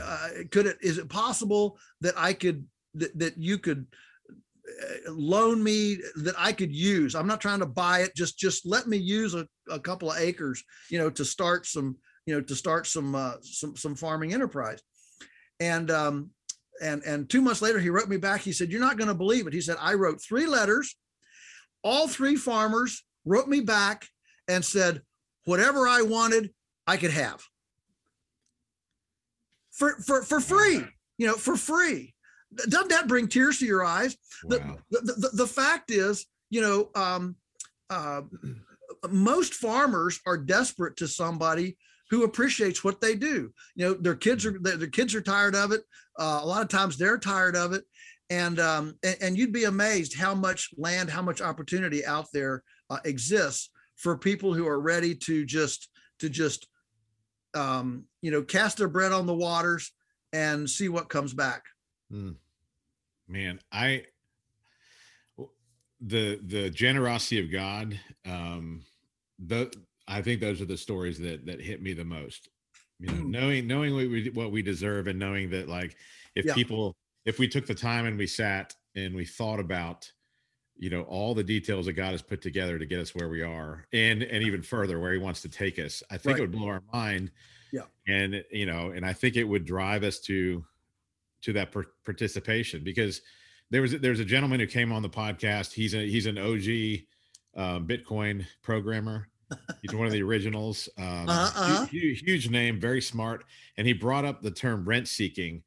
[0.01, 3.87] uh, could it, is it possible that I could, that, that you could
[4.31, 7.15] uh, loan me that I could use?
[7.15, 8.15] I'm not trying to buy it.
[8.15, 11.97] Just, just let me use a, a couple of acres, you know, to start some,
[12.27, 14.83] you know, to start some, uh, some, some farming enterprise.
[15.61, 16.31] And, um,
[16.83, 19.15] and and two months later he wrote me back he said you're not going to
[19.15, 20.97] believe it he said i wrote three letters
[21.85, 24.09] all three farmers wrote me back
[24.49, 25.03] and said
[25.45, 26.51] whatever i wanted
[26.87, 27.41] i could have
[29.71, 30.83] for for for free
[31.19, 32.15] you know for free
[32.69, 34.77] doesn't that bring tears to your eyes wow.
[34.91, 37.37] the, the, the, the fact is you know um,
[37.91, 38.23] uh,
[39.11, 41.77] most farmers are desperate to somebody
[42.11, 43.53] who appreciates what they do.
[43.75, 45.83] You know, their kids are their, kids are tired of it.
[46.19, 47.85] Uh, a lot of times they're tired of it,
[48.31, 52.63] and um, and, and, you'd be amazed how much land, how much opportunity out there
[52.91, 56.67] uh, exists for people who are ready to just to just
[57.55, 59.93] um, you know cast their bread on the waters
[60.33, 61.63] and see what comes back.
[62.13, 62.37] Mm.
[63.29, 64.05] Man, I
[66.01, 68.83] the the generosity of God um
[69.39, 69.73] the
[70.07, 72.49] I think those are the stories that that hit me the most.
[72.99, 73.27] You know, mm.
[73.27, 75.97] knowing knowing what we what we deserve and knowing that like
[76.35, 76.55] if yeah.
[76.55, 80.11] people if we took the time and we sat and we thought about
[80.77, 83.43] you know all the details that God has put together to get us where we
[83.43, 86.39] are and and even further where he wants to take us i think right.
[86.39, 87.31] it would blow our mind
[87.73, 90.65] yeah and you know and i think it would drive us to
[91.43, 93.21] to that per- participation because
[93.71, 96.67] there was there's a gentleman who came on the podcast he's a he's an og
[97.57, 99.29] um, bitcoin programmer
[99.83, 100.89] He's one of the originals.
[100.99, 101.87] Um, uh-huh, uh-huh.
[101.87, 103.45] Huge, huge, name, very smart.
[103.77, 105.63] And he brought up the term rent seeking.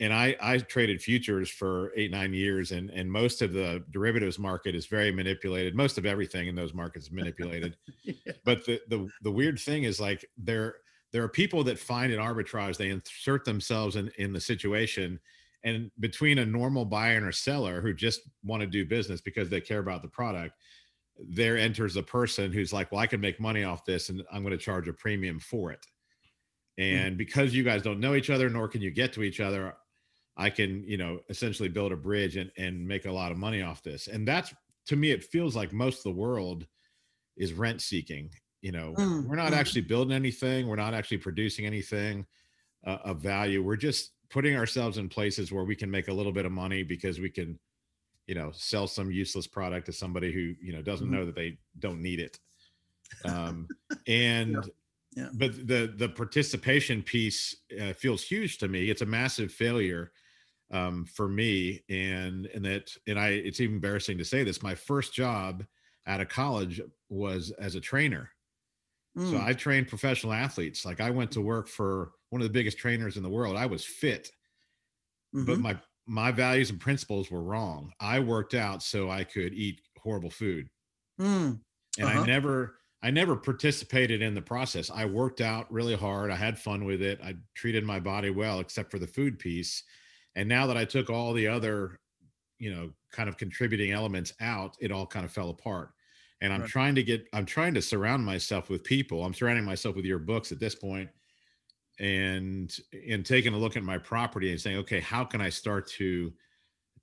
[0.00, 4.38] And I, I traded futures for eight, nine years, and, and most of the derivatives
[4.38, 5.74] market is very manipulated.
[5.74, 7.76] Most of everything in those markets is manipulated.
[8.04, 8.14] yeah.
[8.44, 10.76] But the, the the weird thing is like there
[11.12, 15.18] there are people that find an arbitrage, they insert themselves in, in the situation.
[15.64, 19.48] And between a normal buyer and a seller who just want to do business because
[19.48, 20.54] they care about the product,
[21.18, 24.42] there enters a person who's like, well, I can make money off this and I'm
[24.42, 25.84] going to charge a premium for it.
[26.76, 27.18] and mm.
[27.18, 29.74] because you guys don't know each other nor can you get to each other
[30.38, 33.60] i can you know essentially build a bridge and and make a lot of money
[33.60, 34.54] off this and that's
[34.86, 36.66] to me it feels like most of the world
[37.36, 38.30] is rent seeking
[38.62, 39.26] you know mm.
[39.26, 39.56] we're not mm.
[39.56, 42.24] actually building anything we're not actually producing anything
[42.86, 46.32] uh, of value we're just putting ourselves in places where we can make a little
[46.32, 47.58] bit of money because we can
[48.26, 51.16] you know sell some useless product to somebody who you know doesn't mm-hmm.
[51.16, 52.38] know that they don't need it
[53.24, 53.66] um
[54.06, 55.22] and yeah.
[55.22, 55.28] Yeah.
[55.34, 60.12] but the the participation piece uh, feels huge to me it's a massive failure
[60.70, 64.74] um for me and and that and i it's even embarrassing to say this my
[64.74, 65.64] first job
[66.06, 68.30] out of college was as a trainer
[69.16, 69.30] mm.
[69.30, 72.76] so i trained professional athletes like i went to work for one of the biggest
[72.76, 74.30] trainers in the world i was fit
[75.34, 75.46] mm-hmm.
[75.46, 75.78] but my
[76.08, 77.92] my values and principles were wrong.
[78.00, 80.68] I worked out so I could eat horrible food.
[81.20, 81.60] Mm,
[81.98, 82.20] and uh-huh.
[82.20, 84.90] I never I never participated in the process.
[84.90, 86.30] I worked out really hard.
[86.32, 87.20] I had fun with it.
[87.22, 89.84] I treated my body well except for the food piece.
[90.38, 91.98] And now that I took all the other,
[92.58, 95.90] you know, kind of contributing elements out, it all kind of fell apart.
[96.40, 96.70] And I'm right.
[96.70, 99.24] trying to get I'm trying to surround myself with people.
[99.24, 101.10] I'm surrounding myself with your books at this point
[102.00, 102.76] and
[103.08, 106.32] and taking a look at my property and saying okay how can i start to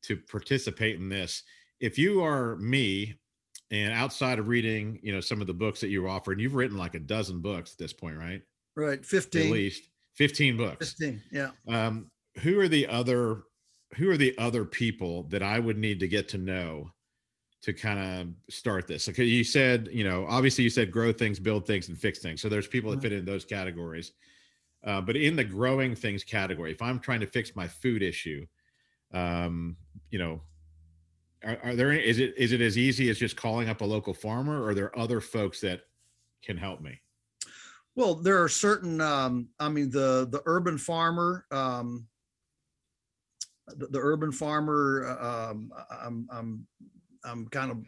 [0.01, 1.43] to participate in this
[1.79, 3.13] if you are me
[3.71, 6.55] and outside of reading you know some of the books that you offer and you've
[6.55, 8.41] written like a dozen books at this point right
[8.77, 13.43] right 15 at least 15 books 15 yeah um who are the other
[13.95, 16.89] who are the other people that i would need to get to know
[17.61, 21.39] to kind of start this okay you said you know obviously you said grow things
[21.39, 23.03] build things and fix things so there's people that mm-hmm.
[23.03, 24.11] fit in those categories
[24.85, 28.45] uh, but in the growing things category, if I'm trying to fix my food issue,
[29.13, 29.75] um,
[30.11, 30.41] you know,
[31.43, 34.13] are, are, there is it is it as easy as just calling up a local
[34.13, 35.81] farmer, or are there other folks that
[36.43, 36.99] can help me?
[37.95, 39.01] Well, there are certain.
[39.01, 41.45] Um, I mean, the the urban farmer.
[41.51, 42.07] Um,
[43.67, 45.17] the, the urban farmer.
[45.19, 46.67] Uh, um, I'm I'm
[47.23, 47.83] I'm kind of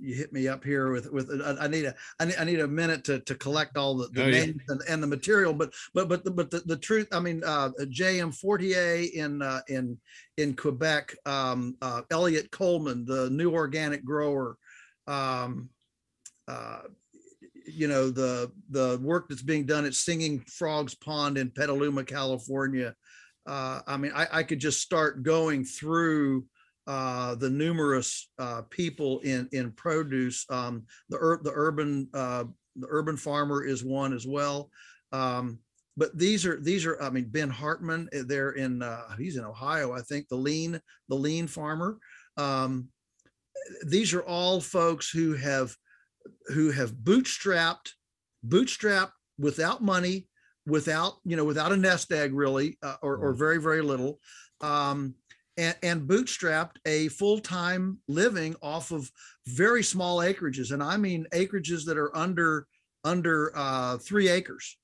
[0.00, 2.68] you hit me up here with with I, need a I need, I need a
[2.68, 4.74] minute to to collect all the, the oh, names yeah.
[4.74, 7.70] and, and the material but but but the, but the, the truth I mean uh
[7.80, 9.98] JM Fortier in uh, in
[10.38, 14.56] in Quebec um uh Eliot Coleman the new organic grower
[15.06, 15.68] um
[16.48, 16.80] uh
[17.66, 22.94] you know the the work that's being done at Singing Frogs Pond in Petaluma California
[23.46, 26.46] uh I mean I I could just start going through
[26.86, 30.44] uh, the numerous uh, people in in produce.
[30.50, 32.44] Um, the ur- the urban uh,
[32.76, 34.70] the urban farmer is one as well.
[35.12, 35.60] Um,
[35.96, 39.44] but these are these are I mean Ben Hartman eh, they're in uh, he's in
[39.44, 41.98] Ohio I think the lean the lean farmer.
[42.36, 42.88] Um,
[43.86, 45.74] these are all folks who have
[46.48, 47.92] who have bootstrapped
[48.46, 50.28] bootstrapped without money
[50.66, 54.18] without you know without a nest egg really uh, or, or very very little
[54.60, 55.14] um,
[55.56, 59.10] and, and bootstrapped a full-time living off of
[59.46, 62.66] very small acreages and i mean acreages that are under
[63.04, 64.78] under uh, three acres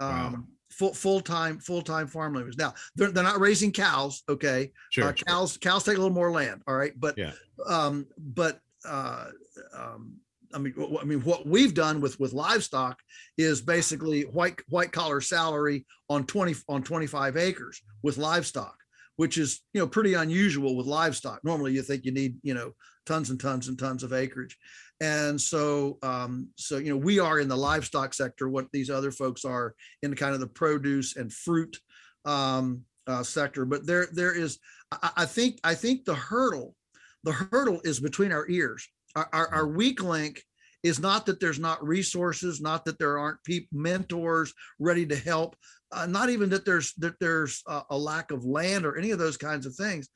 [0.00, 0.44] um, wow.
[0.70, 2.56] full full-time full-time farm livers.
[2.58, 4.72] Now they're, they're not raising cows okay?
[4.90, 6.92] Sure, uh, cows cows take a little more land all right?
[6.96, 7.32] But yeah.
[7.66, 9.28] um but uh
[9.76, 10.16] um
[10.54, 12.98] I mean, I mean, what we've done with with livestock
[13.36, 18.76] is basically white white collar salary on twenty on twenty five acres with livestock
[19.16, 21.42] which is you know pretty unusual with livestock.
[21.44, 22.74] Normally, you think you need you know
[23.06, 24.56] tons and tons and tons of acreage,
[25.00, 28.48] and so um, so you know we are in the livestock sector.
[28.48, 31.78] What these other folks are in kind of the produce and fruit
[32.24, 33.64] um, uh, sector.
[33.64, 34.58] But there there is
[34.90, 36.74] I, I, think I think the hurdle
[37.22, 38.88] the hurdle is between our ears.
[39.16, 40.42] Our, our, weak link
[40.82, 45.56] is not that there's not resources, not that there aren't people, mentors ready to help,
[45.92, 49.18] uh, not even that there's that there's a, a lack of land or any of
[49.18, 50.08] those kinds of things.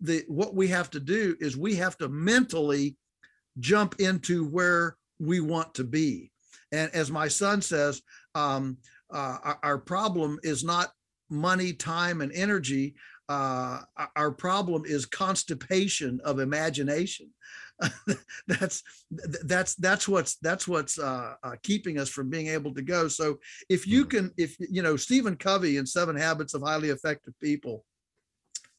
[0.00, 2.96] The what we have to do is we have to mentally
[3.58, 6.30] jump into where we want to be.
[6.72, 8.02] And as my son says,
[8.34, 8.78] um,
[9.12, 10.90] uh, our, our, problem is not
[11.30, 12.94] money, time, and energy.
[13.28, 13.80] Uh,
[14.14, 17.30] our problem is constipation of imagination.
[18.46, 18.82] that's
[19.44, 23.08] that's that's what's that's what's uh, uh, keeping us from being able to go.
[23.08, 24.28] So if you mm-hmm.
[24.28, 27.84] can, if you know Stephen Covey in Seven Habits of Highly Effective People,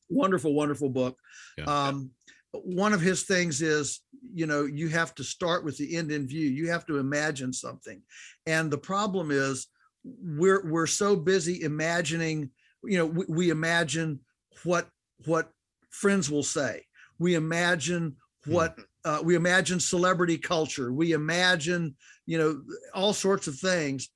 [0.10, 1.18] wonderful, wonderful book.
[1.58, 1.66] Yeah.
[1.66, 2.12] Um,
[2.52, 4.02] one of his things is
[4.34, 6.48] you know you have to start with the end in view.
[6.48, 8.02] You have to imagine something,
[8.46, 9.68] and the problem is
[10.04, 12.52] we're we're so busy imagining.
[12.84, 14.22] You know, we, we imagine
[14.64, 14.88] what
[15.26, 15.52] what
[15.90, 16.86] friends will say.
[17.20, 18.16] We imagine
[18.46, 18.82] what hmm.
[19.08, 21.96] Uh, we imagine celebrity culture we imagine
[22.26, 22.62] you know
[22.94, 24.10] all sorts of things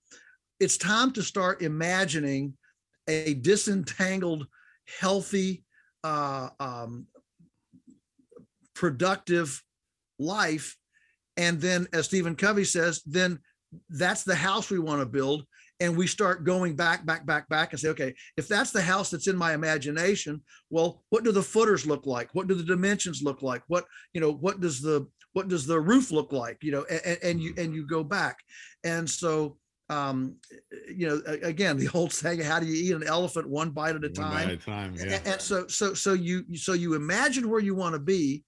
[0.62, 2.54] it's time to start imagining
[3.08, 4.46] a disentangled,
[5.00, 5.64] healthy,
[6.04, 7.08] uh, um,
[8.76, 9.64] productive
[10.20, 10.78] life.
[11.36, 13.40] And then, as Stephen Covey says, then
[13.90, 15.46] that's the house we want to build.
[15.82, 19.10] And we start going back, back, back, back and say, okay, if that's the house
[19.10, 22.30] that's in my imagination, well, what do the footers look like?
[22.34, 23.64] What do the dimensions look like?
[23.68, 26.58] What, you know, what does the what does the roof look like?
[26.62, 28.38] You know, and, and you and you go back.
[28.84, 29.58] And so
[29.92, 30.38] um,
[30.88, 34.04] you know, again, the old saying, "How do you eat an elephant one bite at
[34.06, 35.04] a time?" One bite at a time, yeah.
[35.04, 38.44] And, and so, so, so you, so you imagine where you want to be,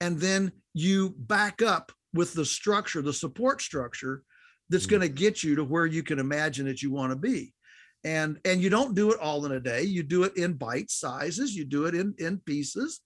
[0.00, 4.24] and then you back up with the structure, the support structure,
[4.70, 4.96] that's mm-hmm.
[4.96, 7.52] going to get you to where you can imagine that you want to be.
[8.04, 9.82] And and you don't do it all in a day.
[9.82, 11.56] You do it in bite sizes.
[11.56, 13.00] You do it in in pieces.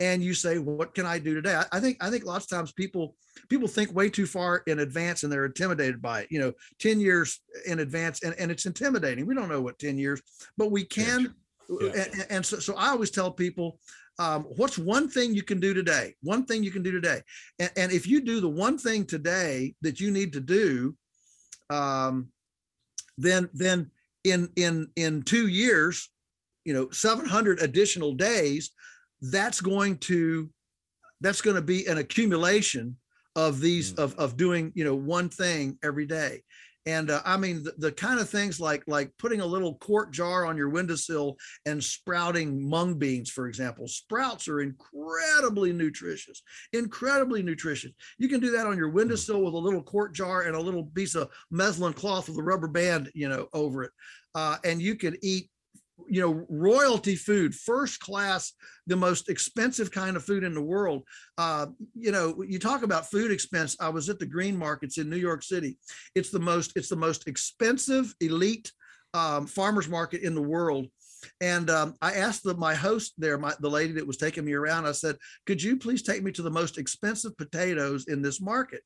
[0.00, 1.54] And you say what can i do today?
[1.54, 3.14] I, I, think i think lots of times people
[3.50, 6.28] people think way too far in advance and they're intimidated by it.
[6.30, 9.26] You know 10 years in advance and, and it's intimidating.
[9.26, 10.22] We don't know what 10 years
[10.56, 11.34] but we can
[11.68, 11.90] yeah.
[11.90, 13.78] and, and so, so i always tell people
[14.18, 16.14] um, what's one thing you can do today?
[16.22, 17.22] One thing you can do today.
[17.58, 20.96] And, and if you do the one thing today that you need to do
[21.70, 22.28] um,
[23.16, 23.90] then then
[24.24, 26.10] in in in two years
[26.64, 28.70] you know 700 additional days
[29.20, 30.50] that's going to
[31.20, 32.96] that's going to be an accumulation
[33.36, 34.02] of these mm.
[34.02, 36.42] of, of doing you know one thing every day
[36.88, 40.10] and uh, i mean the, the, kind of things like like putting a little quart
[40.10, 41.36] jar on your windowsill
[41.66, 43.86] and sprouting mung beans for example.
[43.86, 47.92] Sprouts are incredibly nutritious incredibly nutritious.
[48.18, 50.84] You can do that on your windowsill with a little quart jar and a little
[50.94, 53.90] piece of muslin cloth with a rubber band you know over it.
[54.34, 55.50] Uh, and you can eat
[56.10, 58.52] you know royalty food first class
[58.86, 61.02] the most expensive kind of food in the world.
[61.36, 63.76] Uh, you know you talk about food expense.
[63.80, 65.78] I was at the green markets in new york city.
[66.14, 68.72] It's the most it's the most expensive elite
[69.14, 70.86] um, farmers market in the world.
[71.40, 74.52] And um, I asked the, my host there, my, the lady that was taking me
[74.52, 78.40] around, I said, could you please take me to the most expensive potatoes in this
[78.40, 78.82] market?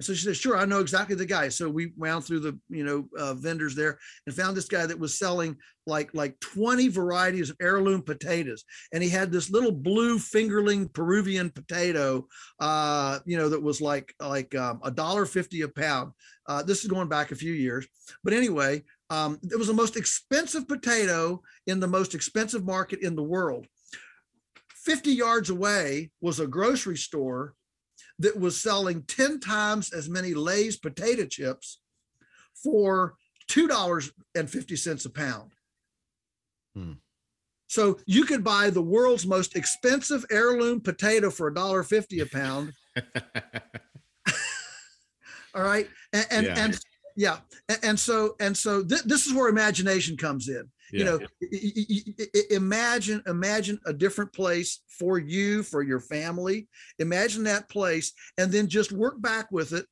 [0.00, 1.48] So she said, sure, I know exactly the guy.
[1.48, 4.98] So we wound through the, you know, uh, vendors there and found this guy that
[4.98, 8.64] was selling like, like 20 varieties of heirloom potatoes.
[8.92, 12.26] And he had this little blue fingerling Peruvian potato,
[12.60, 16.12] uh, you know, that was like, like um, a dollar 50 a pound.
[16.46, 17.86] Uh, this is going back a few years,
[18.24, 23.16] but anyway, um, it was the most expensive potato in the most expensive market in
[23.16, 23.66] the world.
[24.84, 27.54] 50 yards away was a grocery store
[28.20, 31.80] that was selling 10 times as many Lay's potato chips
[32.62, 33.14] for
[33.50, 35.50] $2.50 a pound.
[36.74, 36.92] Hmm.
[37.66, 42.72] So you could buy the world's most expensive heirloom potato for $1.50 a pound.
[45.54, 45.88] All right.
[46.12, 46.64] And, and, yeah.
[46.64, 46.80] and
[47.16, 47.38] yeah.
[47.82, 51.18] And, so, and so th- this is where imagination comes in you know
[52.50, 56.68] imagine imagine a different place for you for your family.
[56.98, 59.86] Imagine that place and then just work back with it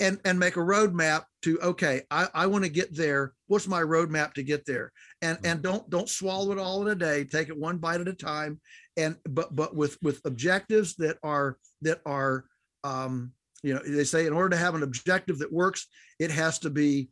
[0.00, 3.34] and and make a roadmap to okay i, I want to get there.
[3.46, 4.92] What's my roadmap to get there?
[5.20, 5.70] And and mm-hmm.
[5.70, 7.24] don't don't swallow it all in a day.
[7.24, 8.60] Take it one bite at a time.
[8.96, 12.44] And but but with with objectives that are that are
[12.84, 15.86] um you know they say in order to have an objective that works
[16.18, 17.10] it has to be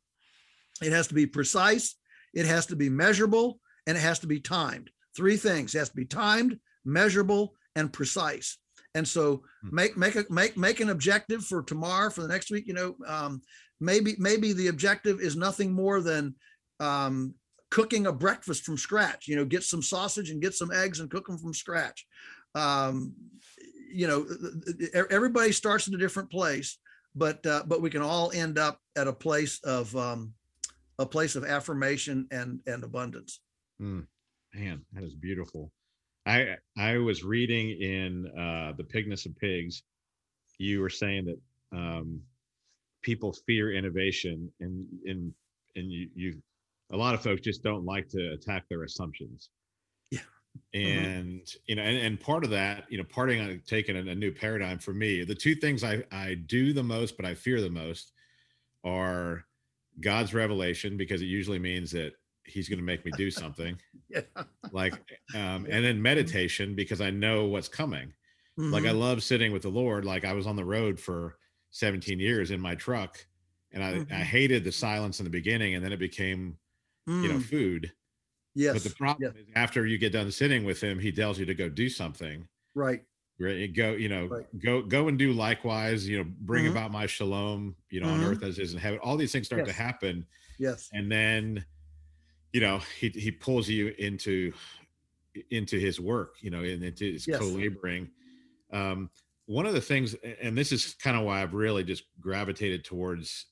[0.83, 1.97] it has to be precise
[2.35, 4.91] it has to be measurable and it has to be timed.
[5.17, 8.59] Three things: it has to be timed, measurable, and precise.
[8.95, 9.75] And so hmm.
[9.75, 12.67] make make a make make an objective for tomorrow for the next week.
[12.67, 13.43] You know, um,
[13.81, 16.35] maybe maybe the objective is nothing more than
[16.81, 17.35] um,
[17.71, 19.29] cooking a breakfast from scratch.
[19.29, 22.07] You know, get some sausage and get some eggs and cook them from scratch.
[22.55, 23.15] Um,
[23.93, 24.27] you know,
[25.11, 26.79] everybody starts in a different place,
[27.15, 30.33] but uh, but we can all end up at a place of um,
[31.01, 33.41] a place of affirmation and and abundance.
[33.83, 34.07] Mm,
[34.55, 35.73] man, that is beautiful.
[36.27, 39.83] I I was reading in uh, the Pigness of Pigs.
[40.59, 41.41] You were saying that
[41.77, 42.21] um,
[43.03, 45.33] people fear innovation, and and
[45.75, 46.43] and you, you
[46.93, 49.49] a lot of folks just don't like to attack their assumptions.
[50.11, 50.21] Yeah.
[50.75, 50.99] Mm-hmm.
[50.99, 51.59] And mm-hmm.
[51.67, 54.33] you know, and, and part of that, you know, parting on taking a, a new
[54.33, 57.71] paradigm for me, the two things I I do the most, but I fear the
[57.71, 58.13] most,
[58.85, 59.47] are
[60.01, 62.13] God's revelation because it usually means that
[62.45, 63.79] he's going to make me do something.
[64.09, 64.23] yeah.
[64.73, 64.95] Like
[65.35, 68.13] um and then meditation because I know what's coming.
[68.59, 68.73] Mm-hmm.
[68.73, 68.99] Like I mm-hmm.
[68.99, 71.37] love sitting with the Lord like I was on the road for
[71.71, 73.25] 17 years in my truck
[73.73, 74.13] and I mm-hmm.
[74.13, 76.57] I hated the silence in the beginning and then it became
[77.09, 77.23] mm.
[77.23, 77.45] you know mm.
[77.45, 77.93] food.
[78.55, 78.75] Yes.
[78.75, 81.55] But the problem is after you get done sitting with him he tells you to
[81.55, 82.47] go do something.
[82.75, 83.03] Right.
[83.41, 84.61] Right go you know right.
[84.61, 86.77] go go and do likewise you know bring mm-hmm.
[86.77, 88.25] about my shalom you know mm-hmm.
[88.25, 89.69] on earth as is in heaven all these things start yes.
[89.69, 90.27] to happen
[90.59, 91.65] yes and then
[92.53, 94.53] you know he he pulls you into
[95.51, 97.39] into his work you know and into his yes.
[97.39, 98.09] co-laboring
[98.73, 99.09] um
[99.47, 103.47] one of the things and this is kind of why i've really just gravitated towards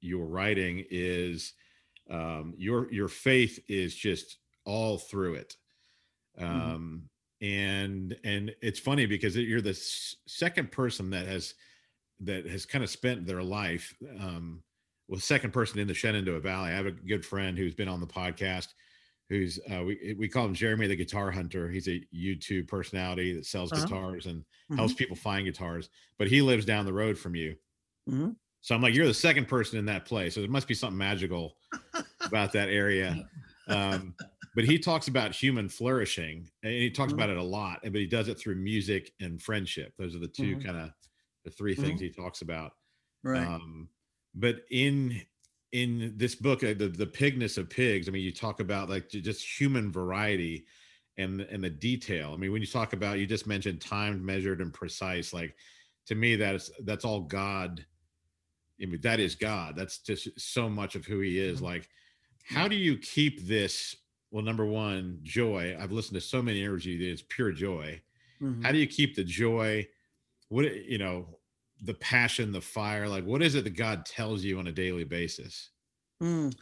[0.00, 1.52] your writing is
[2.10, 5.56] um your your faith is just all through it
[6.40, 6.52] mm-hmm.
[6.52, 6.96] um mm-hmm.
[7.44, 9.74] And and it's funny because you're the
[10.26, 11.54] second person that has
[12.20, 14.62] that has kind of spent their life um
[15.08, 18.00] well second person in the shenandoah valley i have a good friend who's been on
[18.00, 18.68] the podcast
[19.28, 21.68] who's uh, we we call him Jeremy the Guitar Hunter.
[21.68, 23.84] He's a YouTube personality that sells uh-huh.
[23.84, 24.76] guitars and mm-hmm.
[24.76, 25.88] helps people find guitars.
[26.18, 27.56] But he lives down the road from you.
[28.08, 28.30] Mm-hmm.
[28.60, 30.34] So I'm like, you're the second person in that place.
[30.34, 31.56] So there must be something magical
[32.20, 33.28] about that area.
[33.68, 34.14] Um,
[34.54, 37.20] but he talks about human flourishing, and he talks mm-hmm.
[37.20, 37.80] about it a lot.
[37.82, 39.92] But he does it through music and friendship.
[39.98, 40.66] Those are the 2 mm-hmm.
[40.66, 40.90] kind of
[41.44, 42.04] the three things mm-hmm.
[42.04, 42.72] he talks about.
[43.22, 43.46] Right.
[43.46, 43.88] Um,
[44.34, 45.20] but in
[45.72, 48.08] in this book, uh, the the pigness of pigs.
[48.08, 50.66] I mean, you talk about like just human variety
[51.18, 52.32] and and the detail.
[52.32, 55.32] I mean, when you talk about you just mentioned timed, measured, and precise.
[55.32, 55.54] Like
[56.06, 57.84] to me, that's that's all God.
[58.82, 59.76] I mean, that is God.
[59.76, 61.56] That's just so much of who He is.
[61.56, 61.66] Mm-hmm.
[61.66, 61.88] Like,
[62.44, 63.96] how do you keep this?
[64.34, 65.76] Well, number one, joy.
[65.80, 67.20] I've listened to so many interviews.
[67.20, 68.02] It's pure joy.
[68.42, 68.62] Mm-hmm.
[68.62, 69.86] How do you keep the joy?
[70.48, 71.38] What you know?
[71.84, 73.08] the passion, the fire?
[73.08, 75.70] Like, what is it that God tells you on a daily basis?
[76.22, 76.54] Mm.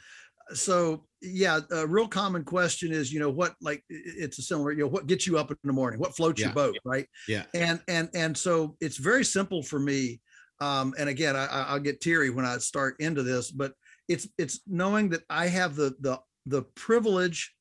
[0.55, 4.81] So, yeah, a real common question is, you know, what like it's a similar, you
[4.81, 6.01] know, what gets you up in the morning?
[6.01, 6.49] What floats yeah.
[6.49, 7.07] your boat, right?
[7.29, 7.45] Yeah.
[7.55, 10.21] And and and so it's very simple for me.
[10.61, 13.73] Um, and again, I, I'll get teary when I start into this, but
[14.09, 17.55] it's it's knowing that I have the the the privilege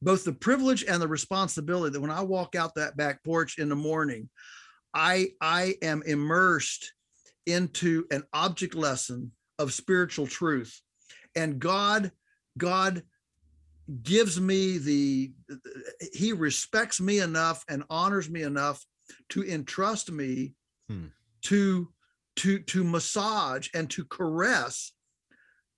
[0.00, 3.68] both the privilege and the responsibility that when I walk out that back porch in
[3.68, 4.28] the morning,
[4.94, 6.92] I I am immersed
[7.46, 10.80] into an object lesson of spiritual truth
[11.34, 12.12] and god
[12.56, 13.02] god
[14.02, 15.32] gives me the
[16.12, 18.84] he respects me enough and honors me enough
[19.30, 20.54] to entrust me
[20.88, 21.06] hmm.
[21.42, 21.88] to
[22.36, 24.92] to to massage and to caress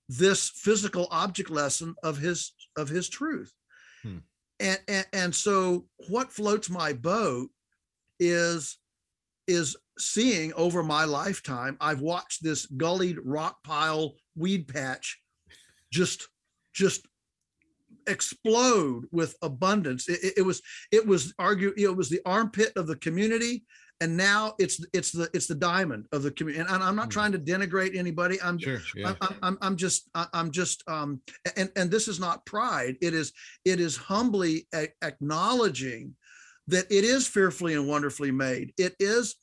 [0.09, 3.53] this physical object lesson of his of his truth
[4.03, 4.17] hmm.
[4.59, 7.49] and, and and so what floats my boat
[8.19, 8.77] is
[9.47, 11.77] is seeing over my lifetime.
[11.81, 15.19] I've watched this gullied rock pile weed patch
[15.91, 16.27] just
[16.73, 17.05] just
[18.07, 20.09] explode with abundance.
[20.09, 23.65] It, it, was it was argue it was the armpit of the community,
[24.01, 26.65] and now it's it's the it's the diamond of the community.
[26.67, 27.11] And I'm not mm.
[27.11, 28.41] trying to denigrate anybody.
[28.41, 29.13] I'm sure, yeah.
[29.21, 31.21] I'm, I'm, I'm just I'm just um
[31.55, 32.95] and and this is not pride.
[33.01, 33.31] It is
[33.63, 36.15] it is humbly a- acknowledging
[36.67, 38.73] that it is fearfully and wonderfully made.
[38.77, 39.35] It is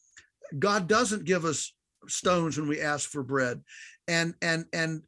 [0.58, 1.72] God doesn't give us
[2.08, 3.62] stones when we ask for bread.
[4.08, 5.02] And and and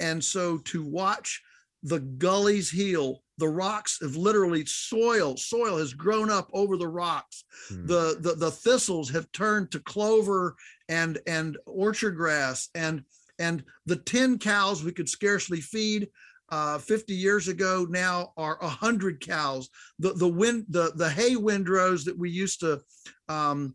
[0.00, 1.42] and so to watch
[1.84, 7.44] the gullies heal, the rocks have literally soil, soil has grown up over the rocks.
[7.68, 7.86] Hmm.
[7.86, 10.56] The, the the thistles have turned to clover
[10.88, 13.04] and and orchard grass and
[13.38, 16.08] and the 10 cows we could scarcely feed
[16.50, 19.68] uh, 50 years ago now are 100 cows
[19.98, 22.80] the the wind the the hay windrows that we used to
[23.28, 23.74] um,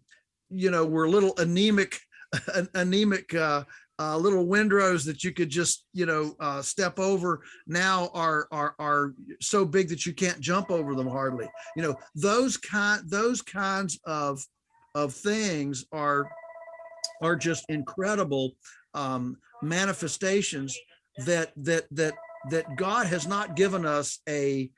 [0.49, 1.99] you know were little anemic
[2.75, 3.63] anemic uh,
[3.99, 7.41] uh, little windrows that you could just you know uh, step over.
[7.67, 11.49] Now are are are so big that you can't jump over them hardly.
[11.75, 14.43] You know those kind those kinds of
[14.95, 16.29] of things are
[17.21, 18.53] are just incredible
[18.93, 20.77] um, manifestations
[21.25, 22.13] that that that
[22.49, 24.71] that God has not given us a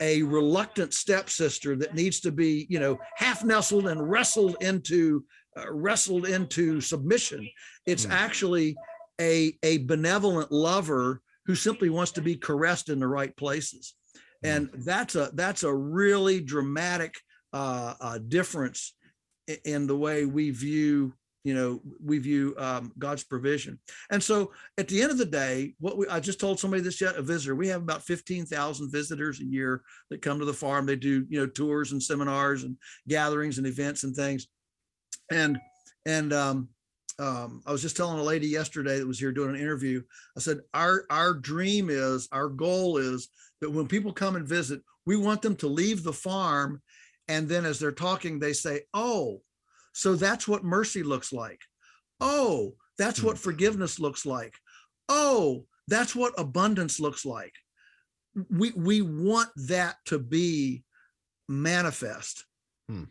[0.00, 5.24] a reluctant stepsister that needs to be, you know, half nestled and wrestled into
[5.56, 7.48] uh, wrestled into submission.
[7.86, 8.10] It's mm.
[8.10, 8.76] actually
[9.20, 13.94] a a benevolent lover who simply wants to be caressed in the right places,
[14.44, 14.56] mm.
[14.56, 17.14] and that's a that's a really dramatic
[17.52, 18.94] uh, uh, difference
[19.64, 21.12] in the way we view
[21.44, 23.78] you know we view um, god's provision
[24.10, 27.00] and so at the end of the day what we i just told somebody this
[27.00, 30.86] yet a visitor we have about 15000 visitors a year that come to the farm
[30.86, 32.76] they do you know tours and seminars and
[33.08, 34.48] gatherings and events and things
[35.30, 35.58] and
[36.06, 36.68] and um,
[37.18, 40.02] um, i was just telling a lady yesterday that was here doing an interview
[40.36, 43.28] i said our our dream is our goal is
[43.60, 46.80] that when people come and visit we want them to leave the farm
[47.28, 49.40] and then as they're talking they say oh
[49.92, 51.60] so that's what mercy looks like.
[52.20, 53.42] Oh, that's what hmm.
[53.42, 54.54] forgiveness looks like.
[55.08, 57.52] Oh, that's what abundance looks like.
[58.50, 60.84] We we want that to be
[61.48, 62.44] manifest.
[62.88, 63.04] Hmm.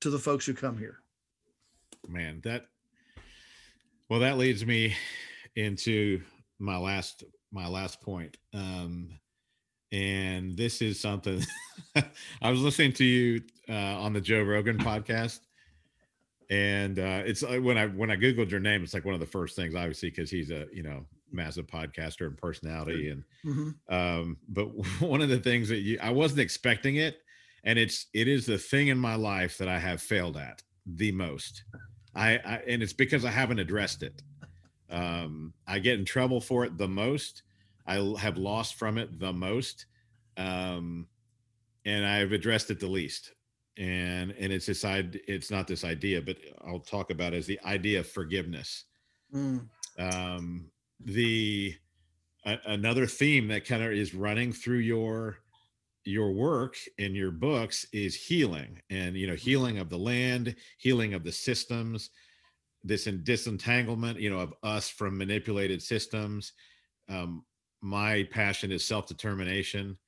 [0.00, 0.99] to the folks who come here.
[2.08, 2.66] Man, that
[4.08, 4.94] well, that leads me
[5.54, 6.20] into
[6.58, 8.36] my last my last point.
[8.54, 9.18] Um,
[9.92, 11.42] and this is something
[12.42, 15.40] I was listening to you uh, on the Joe Rogan podcast,
[16.48, 19.20] and uh, it's like when I when I googled your name, it's like one of
[19.20, 23.94] the first things, obviously, because he's a you know massive podcaster and personality, and mm-hmm.
[23.94, 24.64] um, but
[25.00, 27.18] one of the things that you I wasn't expecting it,
[27.64, 31.12] and it's it is the thing in my life that I have failed at the
[31.12, 31.64] most.
[32.14, 34.22] I, I and it's because I haven't addressed it.
[34.90, 37.42] Um, I get in trouble for it the most.
[37.86, 39.86] I have lost from it the most,
[40.36, 41.06] um,
[41.84, 43.32] and I've addressed it the least.
[43.78, 45.20] And and it's this idea.
[45.28, 48.84] It's not this idea, but I'll talk about it as the idea of forgiveness.
[49.34, 49.68] Mm.
[49.98, 50.70] Um,
[51.04, 51.74] the
[52.44, 55.38] a, another theme that kind of is running through your
[56.10, 61.14] your work in your books is healing and you know healing of the land healing
[61.14, 62.10] of the systems
[62.84, 66.52] this in disentanglement you know of us from manipulated systems.
[67.08, 67.44] Um,
[67.82, 69.98] my passion is self-determination.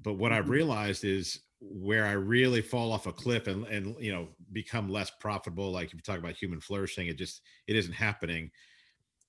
[0.00, 0.52] But what i've mm-hmm.
[0.52, 5.10] realized is where i really fall off a cliff and and you know become less
[5.20, 8.50] profitable like if you talk about human flourishing it just it isn't happening.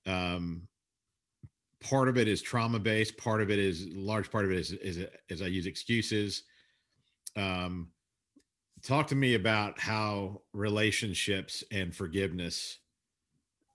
[0.06, 0.68] Um
[1.82, 4.72] part of it is trauma based part of it is large part of it is
[4.72, 6.42] is, is i use excuses.
[7.36, 7.88] Um
[8.82, 12.78] talk to me about how relationships and forgiveness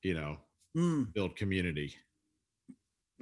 [0.03, 0.37] you know
[0.75, 1.11] mm.
[1.13, 1.95] build community.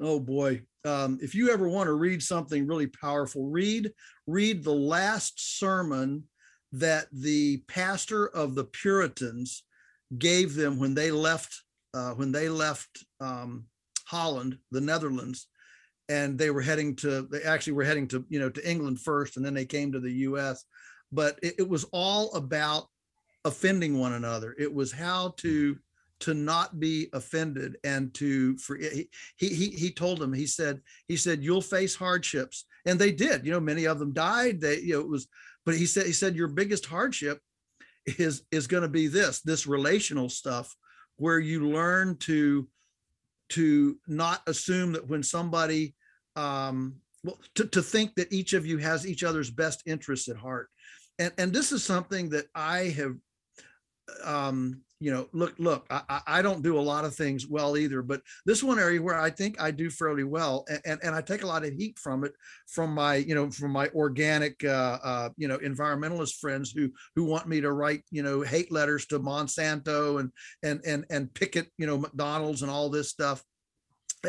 [0.01, 0.61] Oh boy.
[0.85, 3.91] Um, if you ever want to read something really powerful read
[4.27, 6.23] read the last sermon
[6.71, 9.63] that the pastor of the puritans
[10.17, 11.63] gave them when they left
[11.93, 13.65] uh, when they left um,
[14.09, 15.47] Holland, the Netherlands,
[16.09, 17.27] and they were heading to.
[17.29, 19.99] They actually were heading to you know to England first, and then they came to
[19.99, 20.65] the U.S.
[21.11, 22.87] But it, it was all about
[23.45, 24.55] offending one another.
[24.57, 25.79] It was how to mm-hmm.
[26.21, 29.07] to not be offended and to for he
[29.37, 33.51] he he told them he said he said you'll face hardships and they did you
[33.51, 35.27] know many of them died they you know it was
[35.65, 37.39] but he said he said your biggest hardship
[38.17, 40.75] is is going to be this this relational stuff
[41.17, 42.67] where you learn to
[43.49, 45.95] to not assume that when somebody
[46.35, 50.37] um, well to, to think that each of you has each other's best interests at
[50.37, 50.69] heart.
[51.17, 53.15] And and this is something that i have
[54.23, 58.01] um you know look look I, I don't do a lot of things well either
[58.01, 61.21] but this one area where i think i do fairly well and and, and i
[61.21, 62.33] take a lot of heat from it
[62.67, 67.23] from my you know from my organic uh, uh you know environmentalist friends who who
[67.23, 70.31] want me to write you know hate letters to monsanto and
[70.63, 73.43] and and and picket you know mcdonald's and all this stuff.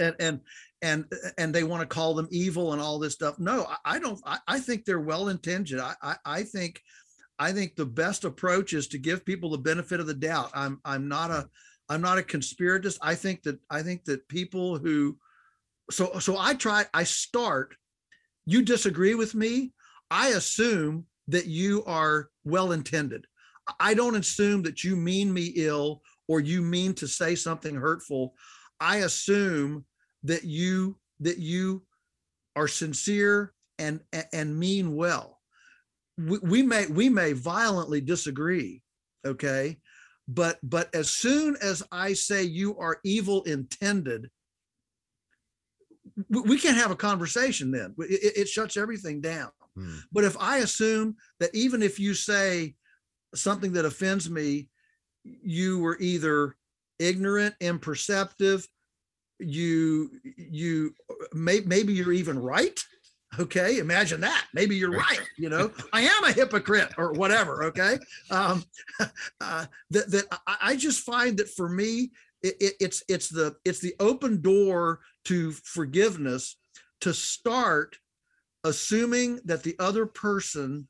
[0.01, 0.41] And and
[0.83, 1.05] and
[1.37, 3.41] and they want to call them evil and all this stuff.
[3.41, 5.81] No i, I don't I, I, think they're well intentioned.
[5.81, 6.81] I, I i think
[7.41, 10.51] I think the best approach is to give people the benefit of the doubt.
[10.53, 11.49] I'm I'm not a
[11.89, 12.99] I'm not a conspiratist.
[13.01, 15.17] I think that I think that people who
[15.91, 17.75] so so I try I start
[18.45, 19.73] you disagree with me,
[20.11, 23.27] I assume that you are well intended.
[23.79, 28.35] I don't assume that you mean me ill or you mean to say something hurtful.
[28.81, 29.87] I assume
[30.25, 31.85] that you that you
[32.55, 34.01] are sincere and
[34.35, 35.40] and mean well
[36.27, 38.83] we, we may we may violently disagree
[39.27, 39.79] okay?
[40.29, 44.31] But but as soon as i say you are evil intended
[46.29, 47.95] we, can't have a conversation then.
[47.99, 49.51] It, it shuts everything down.
[49.77, 49.99] Hmm.
[50.11, 52.75] but if i assume that even if you say
[53.37, 54.69] something that offends me
[55.25, 56.57] you were either
[56.99, 58.67] ignorant imperceptive
[59.39, 60.93] you you
[61.33, 62.79] may, maybe you're even right
[63.39, 64.47] okay imagine that.
[64.55, 65.21] Maybe you're right.
[65.39, 65.71] you know?
[65.93, 67.99] I am a hypocrite or whatever okay?
[68.31, 68.65] Um
[69.41, 72.11] uh, that, that i just find that for me
[72.43, 76.57] it, it, it's it's the it's the open door to forgiveness
[77.01, 77.97] to start
[78.65, 80.89] assuming that the other person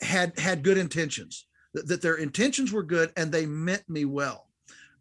[0.00, 4.47] had had good intentions that, that their intentions were good and they meant me well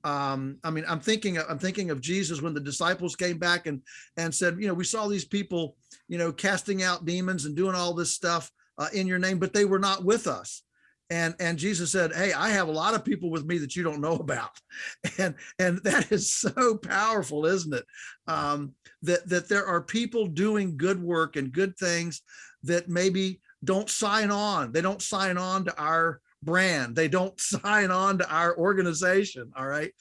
[0.04, 3.82] um, I mean, I'm thinking, I'm thinking of Jesus when the disciples came back and
[4.18, 5.76] and said, you know, we saw these people,
[6.08, 9.54] you know, casting out demons and doing all this stuff uh, in your name, but
[9.54, 10.64] they were not with us.
[11.10, 13.84] And and Jesus said, hey, I have a lot of people with me that you
[13.84, 14.60] don't know about,
[15.18, 17.86] and and that is so powerful, isn't it?
[18.28, 18.74] Um,
[19.04, 22.22] that that there are people doing good work and good things
[22.64, 24.72] that maybe don't sign on.
[24.72, 26.96] They don't sign on to our brand.
[26.96, 29.92] They don't sign on to our organization all right?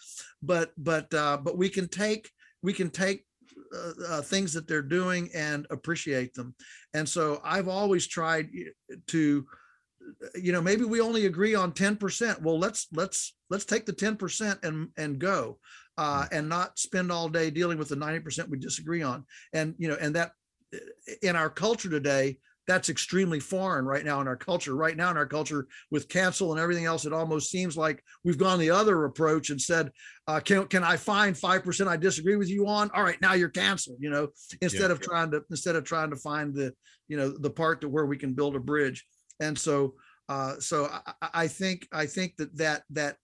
[0.42, 2.30] But but uh, but we can take
[2.62, 3.24] we can take
[3.74, 6.54] uh, uh, things that they're doing and appreciate them.
[6.94, 8.48] And so i've always tried
[9.08, 9.46] to
[10.34, 14.64] you know maybe we only agree on 10% well let's let's let's take the 10%
[14.64, 15.58] and and go
[15.98, 16.28] uh, mm.
[16.32, 19.24] and not spend all day dealing with the 90% we disagree on.
[19.52, 20.32] And you know and that
[21.22, 25.16] in our culture today that's extremely foreign right now in our culture right now in
[25.16, 29.04] our culture with cancel and everything else it almost seems like we've gone the other
[29.04, 29.90] approach and said
[30.28, 33.48] uh, can, can i find 5% i disagree with you on all right now you're
[33.48, 34.28] canceled you know
[34.60, 34.92] instead yeah.
[34.92, 36.72] of trying to instead of trying to find the
[37.08, 39.06] you know the part to where we can build a bridge
[39.40, 39.94] and so
[40.28, 40.90] uh, so
[41.22, 43.16] I, I think i think that that that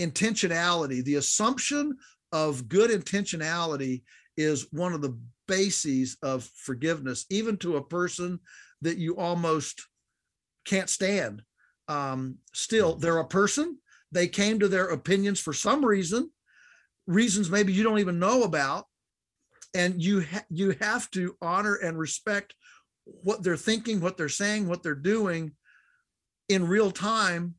[0.00, 1.96] intentionality the assumption
[2.32, 4.02] of good intentionality
[4.36, 5.16] is one of the
[5.46, 8.40] bases of forgiveness even to a person
[8.84, 9.86] that you almost
[10.64, 11.42] can't stand.
[11.88, 13.00] Um, still mm-hmm.
[13.00, 13.78] they're a person.
[14.12, 16.30] They came to their opinions for some reason
[17.06, 18.86] reasons maybe you don't even know about.
[19.74, 22.54] And you ha- you have to honor and respect
[23.04, 25.52] what they're thinking what they're saying what they're doing
[26.48, 27.54] in real time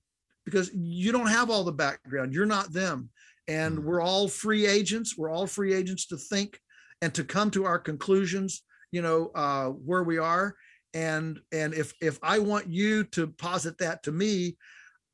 [0.45, 2.33] because you don't have all the background.
[2.33, 3.09] You're not them.
[3.47, 3.85] And mm-hmm.
[3.85, 5.17] we're all free agents.
[5.17, 6.59] We're all free agents to think
[7.01, 10.55] and to come to our conclusions you know uh, where we are
[10.95, 14.57] and and if if i want you to posit that to me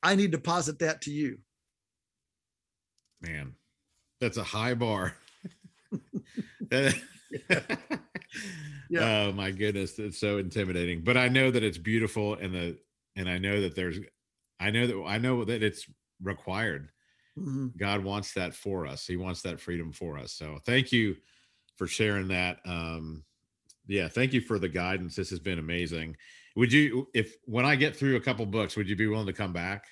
[0.02, 1.38] i need to posit that to you.
[3.20, 3.54] Man
[4.20, 5.14] that's a high bar.
[8.88, 9.28] Yeah.
[9.28, 12.78] oh my goodness it's so intimidating but i know that it's beautiful and the
[13.16, 13.98] and i know that there's
[14.60, 15.86] i know that i know that it's
[16.22, 16.90] required.
[17.38, 17.68] Mm-hmm.
[17.78, 19.06] god wants that for us.
[19.06, 20.32] He wants that freedom for us.
[20.32, 21.16] So thank you
[21.78, 23.24] for sharing that um
[23.86, 26.16] yeah thank you for the guidance this has been amazing.
[26.56, 29.32] Would you if when i get through a couple books would you be willing to
[29.32, 29.84] come back?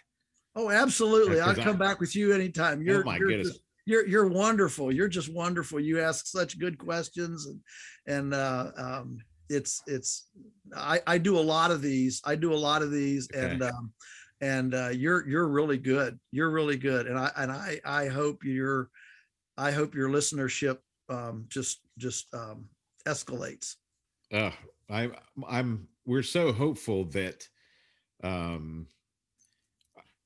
[0.57, 2.83] Oh absolutely i'll come I, back with you anytime.
[2.83, 3.49] You're oh my you're goodness.
[3.49, 5.81] just, you're you're wonderful you're just wonderful.
[5.81, 7.61] You ask such good questions and
[8.07, 9.19] and uh um
[9.49, 10.29] it's it's
[10.77, 13.51] i i do a lot of these i do a lot of these okay.
[13.51, 13.93] and um
[14.41, 17.07] and uh you're you're really good you're really good.
[17.07, 18.91] And i and i i hope your
[19.59, 20.79] i hope your listenership
[21.09, 22.67] um just just um
[23.11, 23.77] escalates
[24.33, 24.51] uh,
[24.89, 25.11] I,
[25.49, 25.89] I'm.
[26.07, 27.49] We're so hopeful that.
[28.23, 28.87] Um,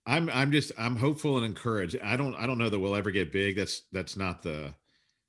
[0.06, 0.28] I'm.
[0.30, 0.72] I'm just.
[0.78, 1.96] I'm hopeful and encouraged.
[2.02, 2.34] I don't.
[2.34, 3.56] I don't know that we'll ever get big.
[3.56, 3.82] That's.
[3.92, 4.74] That's not the.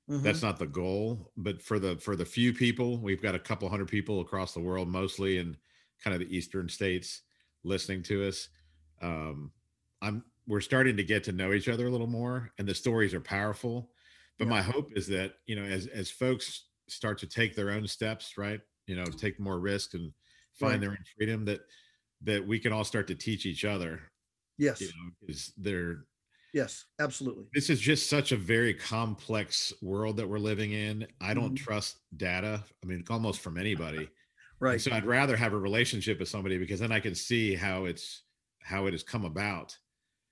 [0.10, 0.24] Mm-hmm.
[0.24, 1.32] That's not the goal.
[1.38, 4.60] But for the for the few people, we've got a couple hundred people across the
[4.60, 5.58] world, mostly in
[6.04, 7.22] kind of the eastern states,
[7.64, 8.50] listening to us.
[9.02, 9.52] Um,
[10.02, 10.24] I'm.
[10.48, 13.22] We're starting to get to know each other a little more, and the stories are
[13.22, 13.90] powerful.
[14.38, 14.52] But yeah.
[14.52, 18.38] my hope is that you know, as as folks start to take their own steps,
[18.38, 18.60] right?
[18.88, 20.12] You know, take more risk and
[20.54, 20.82] find right.
[20.82, 21.62] their own freedom that
[22.24, 24.02] that we can all start to teach each other.
[24.58, 24.82] Yes.
[24.82, 26.06] You know, because they're
[26.54, 27.46] yes, absolutely.
[27.54, 31.08] This is just such a very complex world that we're living in.
[31.22, 31.56] I don't mm-hmm.
[31.56, 32.64] trust data.
[32.84, 34.10] I mean, almost from anybody.
[34.60, 34.74] right.
[34.74, 37.86] And so I'd rather have a relationship with somebody because then I can see how
[37.86, 38.24] it's
[38.62, 39.78] how it has come about.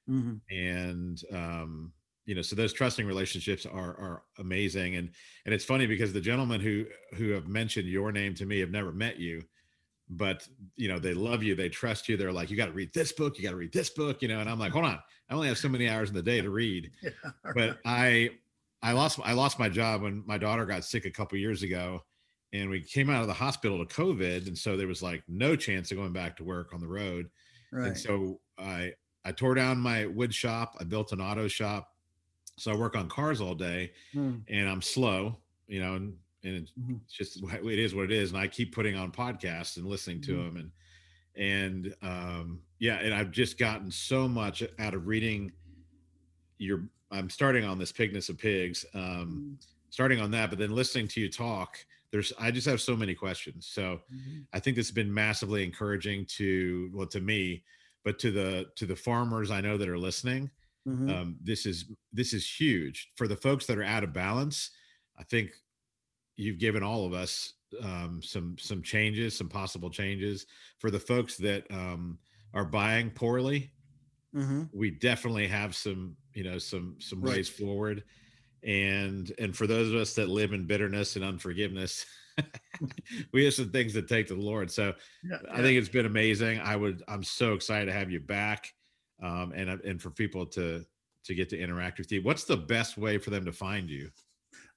[0.09, 0.55] Mm-hmm.
[0.55, 1.93] And um
[2.25, 4.95] you know so those trusting relationships are are amazing.
[4.95, 5.09] And
[5.45, 8.71] and it's funny because the gentlemen who who have mentioned your name to me have
[8.71, 9.43] never met you
[10.09, 12.93] but you know they love you they trust you they're like you got to read
[12.93, 14.99] this book you got to read this book you know and i'm like hold on
[15.29, 16.91] i only have so many hours in the day to read.
[17.01, 18.29] Yeah, but i
[18.81, 22.01] i lost i lost my job when my daughter got sick a couple years ago
[22.51, 25.55] and we came out of the hospital to covid and so there was like no
[25.55, 27.29] chance of going back to work on the road.
[27.71, 27.87] Right.
[27.87, 28.91] and so i
[29.25, 31.87] i tore down my wood shop i built an auto shop
[32.57, 34.41] so I work on cars all day mm.
[34.47, 35.37] and I'm slow,
[35.67, 36.95] you know, and, and it's mm-hmm.
[37.09, 38.31] just it is what it is.
[38.31, 40.55] And I keep putting on podcasts and listening to mm-hmm.
[40.55, 40.71] them.
[41.35, 45.51] And, and, um, yeah, and I've just gotten so much out of reading
[46.59, 49.53] your, I'm starting on this pigness of pigs, um, mm-hmm.
[49.89, 51.77] starting on that, but then listening to you talk,
[52.11, 53.65] there's, I just have so many questions.
[53.65, 54.41] So mm-hmm.
[54.53, 57.63] I think this has been massively encouraging to, well, to me,
[58.03, 60.51] but to the, to the farmers I know that are listening,
[60.87, 61.09] Mm-hmm.
[61.09, 64.71] Um, this is this is huge for the folks that are out of balance.
[65.17, 65.51] I think
[66.35, 70.45] you've given all of us um, some some changes, some possible changes
[70.79, 72.17] for the folks that um,
[72.53, 73.71] are buying poorly.
[74.35, 74.63] Mm-hmm.
[74.73, 77.37] We definitely have some you know some some right.
[77.37, 78.03] ways forward,
[78.63, 82.05] and and for those of us that live in bitterness and unforgiveness.
[83.31, 84.71] we have some things to take to the Lord.
[84.71, 86.59] So yeah, I think it's been amazing.
[86.61, 88.73] I would, I'm so excited to have you back
[89.21, 90.83] um, and uh, and for people to
[91.25, 92.21] to get to interact with you.
[92.21, 94.09] What's the best way for them to find you?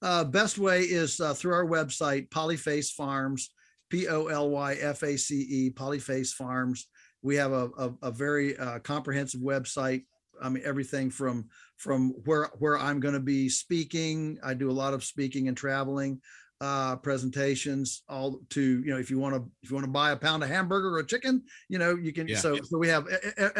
[0.03, 3.51] Uh, best way is uh, through our website, Polyface Farms,
[3.91, 6.89] P O L Y F A C E, Polyface Farms.
[7.22, 10.05] We have a, a, a very uh, comprehensive website.
[10.41, 14.39] I mean, everything from from where where I'm going to be speaking.
[14.45, 16.20] I do a lot of speaking and traveling.
[16.61, 20.12] Uh, presentations all to you know if you want to if you want to buy
[20.12, 22.38] a pound of hamburger or chicken you know you can yeah.
[22.38, 23.07] so so we have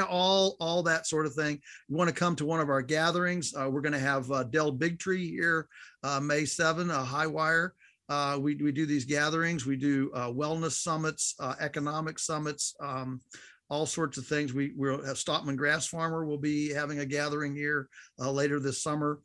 [0.09, 1.61] all all that sort of thing.
[1.89, 4.45] You want to come to one of our gatherings uh, we're going to have uh,
[4.45, 5.69] Del Bigtree here
[6.03, 7.75] uh, May 7 a high wire
[8.09, 13.21] uh, we, we do these gatherings we do uh, wellness summits uh, economic summits um,
[13.69, 14.55] all sorts of things.
[14.55, 17.89] We we'll have Stockman Grass Farmer will be having a gathering here
[18.21, 19.19] uh, later this summer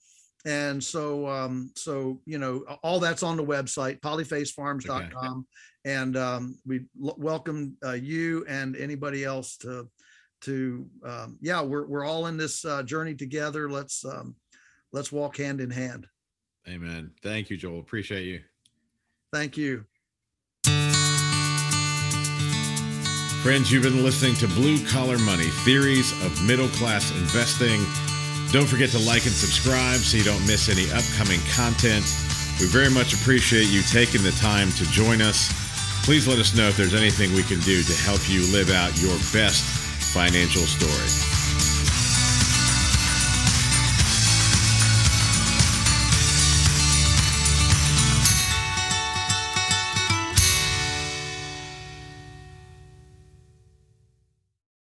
[0.46, 5.94] and so um, so you know all that's on the website polyfacefarms.com okay.
[5.94, 9.88] and um, we l- welcome uh, you and anybody else to
[10.42, 13.70] to um, yeah we're, we're all in this uh, journey together.
[13.70, 14.36] Let's um,
[14.92, 16.08] let's walk hand in hand.
[16.68, 17.12] Amen.
[17.24, 17.80] Thank you joel.
[17.80, 18.42] Appreciate you.
[19.32, 19.86] Thank you.
[23.44, 27.82] Friends you've been listening to blue collar money theories of middle class investing
[28.52, 32.04] don't forget to like and subscribe so you don't miss any upcoming content.
[32.60, 35.50] We very much appreciate you taking the time to join us.
[36.04, 39.00] Please let us know if there's anything we can do to help you live out
[39.02, 39.64] your best
[40.12, 41.41] financial story.